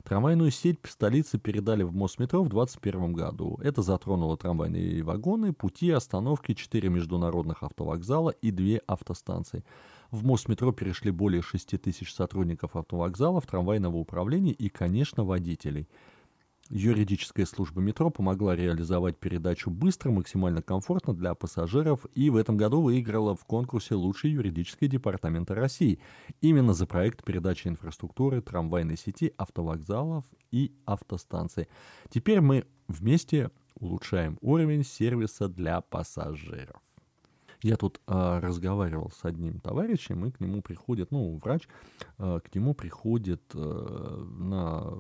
Трамвайную 0.03 0.51
сеть 0.51 0.79
столицы 0.83 1.37
передали 1.37 1.83
в 1.83 1.93
Мосметро 1.93 2.39
в 2.39 2.49
2021 2.49 3.13
году. 3.13 3.59
Это 3.61 3.81
затронуло 3.81 4.37
трамвайные 4.37 5.03
вагоны, 5.03 5.51
пути, 5.51 5.91
остановки, 5.91 6.53
4 6.53 6.87
международных 6.89 7.63
автовокзала 7.63 8.29
и 8.29 8.51
2 8.51 8.79
автостанции. 8.87 9.65
В 10.11 10.25
Мосметро 10.25 10.71
перешли 10.71 11.11
более 11.11 11.41
6 11.41 11.81
тысяч 11.81 12.13
сотрудников 12.13 12.75
автовокзалов, 12.75 13.45
трамвайного 13.45 13.97
управления 13.97 14.53
и, 14.53 14.69
конечно, 14.69 15.23
водителей– 15.23 15.87
Юридическая 16.71 17.47
служба 17.47 17.81
метро 17.81 18.11
помогла 18.11 18.55
реализовать 18.55 19.17
передачу 19.17 19.71
быстро, 19.71 20.11
максимально 20.11 20.61
комфортно 20.61 21.15
для 21.15 21.33
пассажиров 21.33 22.05
и 22.13 22.29
в 22.29 22.35
этом 22.35 22.57
году 22.57 22.81
выиграла 22.81 23.35
в 23.35 23.43
конкурсе 23.43 23.95
«Лучший 23.95 24.29
юридический 24.29 24.87
департамент 24.87 25.49
России» 25.49 25.99
именно 26.41 26.75
за 26.75 26.85
проект 26.85 27.23
передачи 27.23 27.67
инфраструктуры 27.67 28.41
трамвайной 28.41 28.97
сети, 28.97 29.33
автовокзалов 29.35 30.25
и 30.51 30.71
автостанций. 30.85 31.67
Теперь 32.09 32.39
мы 32.39 32.67
вместе 32.87 33.49
улучшаем 33.73 34.37
уровень 34.39 34.83
сервиса 34.83 35.47
для 35.47 35.81
пассажиров. 35.81 36.83
Я 37.61 37.75
тут 37.75 37.99
э, 38.07 38.39
разговаривал 38.39 39.11
с 39.11 39.25
одним 39.25 39.59
товарищем, 39.59 40.25
и 40.25 40.31
к 40.31 40.39
нему 40.39 40.61
приходит, 40.61 41.11
ну, 41.11 41.37
врач, 41.43 41.67
э, 42.17 42.39
к 42.41 42.55
нему 42.55 42.73
приходит 42.73 43.43
э, 43.53 44.25
на 44.39 44.93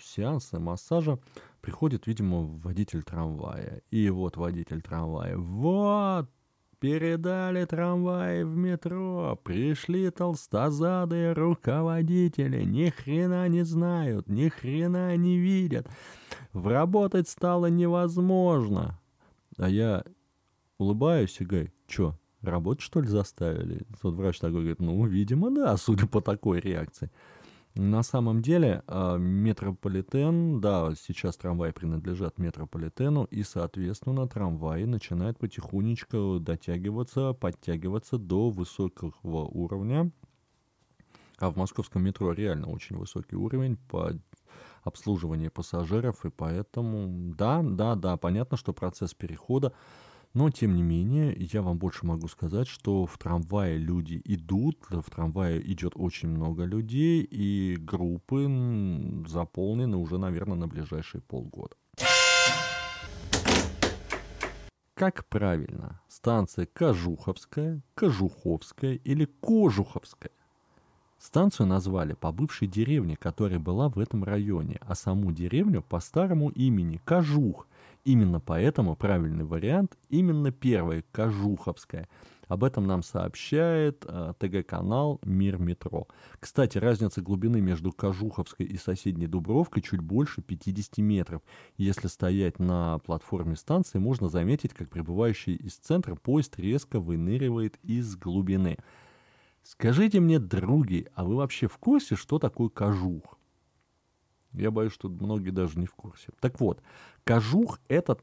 сеансы 0.00 0.58
массажа, 0.58 1.18
приходит, 1.60 2.06
видимо, 2.06 2.44
водитель 2.44 3.02
трамвая. 3.02 3.82
И 3.90 4.08
вот 4.08 4.38
водитель 4.38 4.80
трамвая, 4.80 5.36
вот, 5.36 6.30
передали 6.78 7.66
трамваи 7.66 8.42
в 8.42 8.56
метро, 8.56 9.38
пришли 9.44 10.10
толстозадые 10.10 11.34
руководители, 11.34 12.62
ни 12.64 12.88
хрена 12.88 13.48
не 13.48 13.64
знают, 13.64 14.28
ни 14.28 14.48
хрена 14.48 15.14
не 15.18 15.36
видят. 15.36 15.86
Вработать 16.54 17.28
стало 17.28 17.66
невозможно. 17.66 18.98
А 19.58 19.68
я 19.68 20.04
улыбаюсь 20.78 21.38
и 21.40 21.44
говорю, 21.44 21.70
что, 21.88 22.14
работать 22.42 22.82
что 22.82 23.00
ли 23.00 23.08
заставили? 23.08 23.86
Тот 24.00 24.14
врач 24.14 24.38
такой 24.38 24.60
говорит, 24.60 24.80
ну, 24.80 25.04
видимо, 25.06 25.50
да, 25.50 25.76
судя 25.78 26.06
по 26.06 26.20
такой 26.20 26.60
реакции. 26.60 27.10
На 27.74 28.02
самом 28.02 28.42
деле, 28.42 28.82
а, 28.86 29.16
метрополитен, 29.18 30.60
да, 30.60 30.94
сейчас 31.00 31.36
трамваи 31.36 31.70
принадлежат 31.70 32.38
метрополитену, 32.38 33.24
и, 33.24 33.42
соответственно, 33.42 34.26
трамваи 34.26 34.84
начинают 34.84 35.38
потихонечку 35.38 36.38
дотягиваться, 36.40 37.34
подтягиваться 37.34 38.18
до 38.18 38.50
высокого 38.50 39.44
уровня. 39.44 40.10
А 41.38 41.50
в 41.50 41.56
московском 41.56 42.02
метро 42.02 42.32
реально 42.32 42.68
очень 42.68 42.96
высокий 42.96 43.36
уровень 43.36 43.76
по 43.76 44.12
обслуживанию 44.82 45.52
пассажиров, 45.52 46.24
и 46.24 46.30
поэтому, 46.30 47.34
да, 47.36 47.62
да, 47.62 47.94
да, 47.94 48.16
понятно, 48.16 48.56
что 48.56 48.72
процесс 48.72 49.14
перехода 49.14 49.72
но, 50.38 50.50
тем 50.50 50.76
не 50.76 50.82
менее, 50.84 51.34
я 51.52 51.62
вам 51.62 51.78
больше 51.78 52.06
могу 52.06 52.28
сказать, 52.28 52.68
что 52.68 53.06
в 53.06 53.18
трамвае 53.18 53.76
люди 53.76 54.22
идут, 54.24 54.86
в 54.88 55.10
трамвае 55.10 55.60
идет 55.72 55.94
очень 55.96 56.28
много 56.28 56.62
людей, 56.62 57.26
и 57.28 57.76
группы 57.76 58.44
заполнены 59.26 59.96
уже, 59.96 60.16
наверное, 60.16 60.56
на 60.56 60.68
ближайшие 60.68 61.22
полгода. 61.22 61.74
Как 64.94 65.24
правильно? 65.26 66.00
Станция 66.06 66.68
Кожуховская, 66.72 67.80
Кожуховская 67.96 68.94
или 68.94 69.24
Кожуховская? 69.40 70.30
Станцию 71.18 71.66
назвали 71.66 72.12
по 72.12 72.30
бывшей 72.30 72.68
деревне, 72.68 73.16
которая 73.16 73.58
была 73.58 73.88
в 73.88 73.98
этом 73.98 74.22
районе, 74.22 74.78
а 74.82 74.94
саму 74.94 75.32
деревню 75.32 75.82
по 75.82 75.98
старому 75.98 76.50
имени 76.50 77.00
Кожух– 77.04 77.66
Именно 78.08 78.40
поэтому 78.40 78.96
правильный 78.96 79.44
вариант 79.44 79.98
именно 80.08 80.50
первая, 80.50 81.04
Кожуховская. 81.12 82.08
Об 82.46 82.64
этом 82.64 82.86
нам 82.86 83.02
сообщает 83.02 84.02
э, 84.08 84.32
ТГ-канал 84.38 85.20
«Мир 85.24 85.58
метро». 85.58 86.08
Кстати, 86.40 86.78
разница 86.78 87.20
глубины 87.20 87.60
между 87.60 87.92
Кожуховской 87.92 88.64
и 88.64 88.78
соседней 88.78 89.26
Дубровкой 89.26 89.82
чуть 89.82 90.00
больше 90.00 90.40
50 90.40 90.96
метров. 91.04 91.42
Если 91.76 92.06
стоять 92.06 92.58
на 92.58 92.98
платформе 93.00 93.56
станции, 93.56 93.98
можно 93.98 94.30
заметить, 94.30 94.72
как 94.72 94.88
прибывающий 94.88 95.56
из 95.56 95.74
центра 95.76 96.14
поезд 96.14 96.58
резко 96.58 97.00
выныривает 97.00 97.78
из 97.82 98.16
глубины. 98.16 98.78
Скажите 99.62 100.20
мне, 100.20 100.38
други, 100.38 101.08
а 101.14 101.26
вы 101.26 101.36
вообще 101.36 101.68
в 101.68 101.76
курсе, 101.76 102.16
что 102.16 102.38
такое 102.38 102.70
кожух? 102.70 103.37
Я 104.52 104.70
боюсь, 104.70 104.92
что 104.92 105.08
многие 105.08 105.50
даже 105.50 105.78
не 105.78 105.86
в 105.86 105.94
курсе. 105.94 106.28
Так 106.40 106.60
вот, 106.60 106.82
кожух 107.24 107.80
это, 107.88 108.18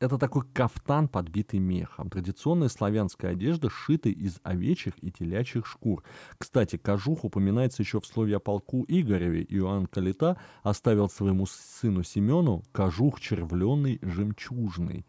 это 0.00 0.18
такой 0.18 0.42
кафтан, 0.52 1.08
подбитый 1.08 1.58
мехом. 1.58 2.10
Традиционная 2.10 2.68
славянская 2.68 3.32
одежда, 3.32 3.68
сшитая 3.70 4.12
из 4.12 4.38
овечьих 4.42 4.94
и 5.02 5.10
телячьих 5.10 5.66
шкур. 5.66 6.02
Кстати, 6.38 6.76
кожух 6.76 7.24
упоминается 7.24 7.82
еще 7.82 8.00
в 8.00 8.06
слове 8.06 8.36
о 8.36 8.40
полку 8.40 8.84
Игореве. 8.88 9.44
Иоанн 9.48 9.86
Калита 9.86 10.38
оставил 10.62 11.08
своему 11.08 11.46
сыну 11.46 12.02
Семену 12.02 12.62
кожух 12.72 13.20
червленый, 13.20 13.98
жемчужный. 14.02 15.06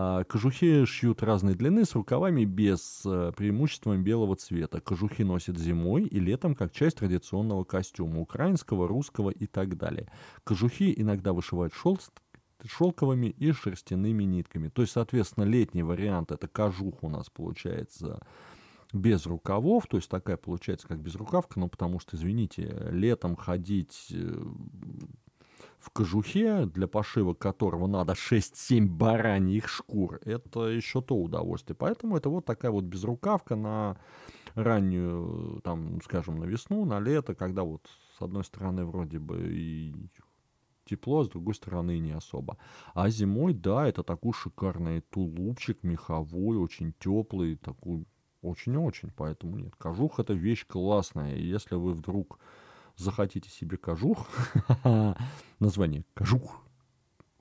А, 0.00 0.22
кожухи 0.22 0.84
шьют 0.84 1.24
разной 1.24 1.56
длины 1.56 1.84
с 1.84 1.96
рукавами 1.96 2.44
без 2.44 3.02
э, 3.04 3.32
преимуществом 3.36 4.04
белого 4.04 4.36
цвета. 4.36 4.80
Кожухи 4.80 5.22
носят 5.22 5.58
зимой 5.58 6.04
и 6.04 6.20
летом 6.20 6.54
как 6.54 6.70
часть 6.70 6.98
традиционного 6.98 7.64
костюма 7.64 8.20
украинского, 8.20 8.86
русского 8.86 9.30
и 9.30 9.46
так 9.48 9.76
далее. 9.76 10.08
Кожухи 10.44 10.94
иногда 10.96 11.32
вышивают 11.32 11.74
шелст, 11.74 12.12
шелковыми 12.64 13.26
и 13.26 13.50
шерстяными 13.50 14.22
нитками. 14.22 14.68
То 14.68 14.82
есть, 14.82 14.92
соответственно, 14.92 15.42
летний 15.42 15.82
вариант 15.82 16.30
это 16.30 16.46
кожух 16.46 17.02
у 17.02 17.08
нас 17.08 17.28
получается 17.28 18.24
без 18.92 19.26
рукавов, 19.26 19.88
то 19.88 19.96
есть 19.96 20.08
такая 20.08 20.36
получается 20.36 20.86
как 20.86 21.00
безрукавка, 21.00 21.58
ну 21.58 21.68
потому 21.68 21.98
что, 21.98 22.14
извините, 22.14 22.86
летом 22.92 23.34
ходить 23.34 24.12
э, 24.12 24.44
в 25.78 25.90
кожухе, 25.90 26.66
для 26.66 26.88
пошива 26.88 27.34
которого 27.34 27.86
надо 27.86 28.12
6-7 28.14 28.86
бараньих 28.86 29.68
шкур, 29.68 30.20
это 30.24 30.66
еще 30.68 31.00
то 31.00 31.16
удовольствие. 31.16 31.76
Поэтому 31.76 32.16
это 32.16 32.28
вот 32.28 32.44
такая 32.44 32.70
вот 32.70 32.84
безрукавка 32.84 33.56
на 33.56 33.96
раннюю, 34.54 35.60
там, 35.62 36.00
скажем, 36.02 36.38
на 36.38 36.44
весну, 36.44 36.84
на 36.84 37.00
лето, 37.00 37.34
когда 37.34 37.62
вот 37.62 37.88
с 38.18 38.22
одной 38.22 38.44
стороны 38.44 38.84
вроде 38.84 39.18
бы 39.18 39.38
и 39.52 39.94
тепло, 40.84 41.22
с 41.22 41.28
другой 41.28 41.54
стороны 41.54 41.98
не 41.98 42.12
особо. 42.12 42.56
А 42.94 43.08
зимой, 43.10 43.52
да, 43.52 43.86
это 43.86 44.02
такой 44.02 44.32
шикарный 44.32 45.02
тулупчик 45.02 45.82
меховой, 45.82 46.56
очень 46.56 46.94
теплый, 46.98 47.56
такой 47.56 48.04
очень-очень, 48.42 49.10
поэтому 49.16 49.56
нет. 49.56 49.74
Кожух 49.76 50.20
это 50.20 50.32
вещь 50.32 50.64
классная, 50.66 51.34
и 51.34 51.44
если 51.44 51.74
вы 51.74 51.92
вдруг 51.92 52.38
захотите 52.98 53.48
себе 53.48 53.76
кожух, 53.76 54.28
название 55.58 56.04
кожух, 56.14 56.62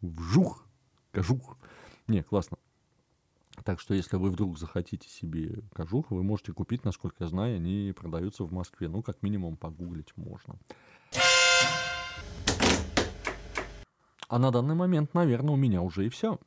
вжух, 0.01 0.65
кожух. 1.11 1.57
Не, 2.07 2.23
классно. 2.23 2.57
Так 3.63 3.79
что, 3.79 3.93
если 3.93 4.17
вы 4.17 4.29
вдруг 4.29 4.57
захотите 4.57 5.09
себе 5.09 5.63
кожух, 5.73 6.11
вы 6.11 6.23
можете 6.23 6.53
купить, 6.53 6.85
насколько 6.85 7.23
я 7.23 7.27
знаю, 7.27 7.57
они 7.57 7.93
продаются 7.95 8.43
в 8.43 8.53
Москве. 8.53 8.87
Ну, 8.87 9.01
как 9.01 9.21
минимум, 9.23 9.57
погуглить 9.57 10.15
можно. 10.15 10.57
А 14.29 14.39
на 14.39 14.51
данный 14.51 14.75
момент, 14.75 15.13
наверное, 15.13 15.53
у 15.53 15.57
меня 15.57 15.81
уже 15.81 16.05
и 16.05 16.09
все. 16.09 16.39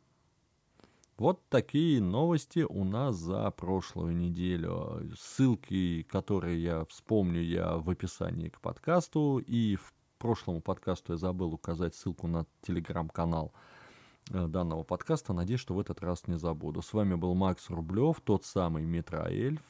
Вот 1.20 1.46
такие 1.50 2.00
новости 2.00 2.61
у 2.61 2.83
нас 2.83 3.14
за 3.16 3.50
прошлую 3.50 4.16
неделю. 4.16 5.06
Ссылки, 5.18 6.02
которые 6.04 6.62
я 6.62 6.87
вспомню, 6.87 7.42
я 7.42 7.76
в 7.76 7.90
описании 7.90 8.48
к 8.48 8.59
подкасту 8.62 9.37
и 9.37 9.76
в 9.76 9.92
прошлому 10.16 10.62
подкасту 10.62 11.12
я 11.12 11.18
забыл 11.18 11.52
указать 11.52 11.94
ссылку 11.94 12.26
на 12.26 12.46
телеграм-канал 12.62 13.52
э, 14.30 14.46
данного 14.46 14.83
подкаста. 14.83 15.35
Надеюсь, 15.35 15.61
что 15.61 15.74
в 15.74 15.80
этот 15.80 16.00
раз 16.02 16.26
не 16.26 16.38
забуду. 16.38 16.80
С 16.80 16.94
вами 16.94 17.16
был 17.16 17.35
Макс 17.35 17.68
Рублев, 17.68 18.22
тот 18.24 18.46
самый 18.46 18.87
Метроэльф. 18.87 19.61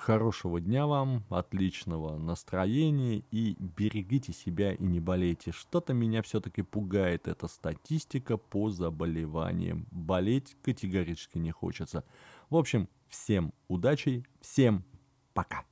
Хорошего 0.00 0.62
дня 0.62 0.86
вам, 0.86 1.24
отличного 1.28 2.16
настроения 2.16 3.22
и 3.30 3.54
берегите 3.58 4.32
себя 4.32 4.72
и 4.72 4.82
не 4.82 4.98
болейте. 4.98 5.52
Что-то 5.52 5.92
меня 5.92 6.22
все-таки 6.22 6.62
пугает 6.62 7.28
эта 7.28 7.48
статистика 7.48 8.38
по 8.38 8.70
заболеваниям. 8.70 9.86
Болеть 9.90 10.56
категорически 10.62 11.36
не 11.36 11.50
хочется. 11.50 12.02
В 12.48 12.56
общем, 12.56 12.88
всем 13.10 13.52
удачи, 13.68 14.24
всем 14.40 14.86
пока. 15.34 15.64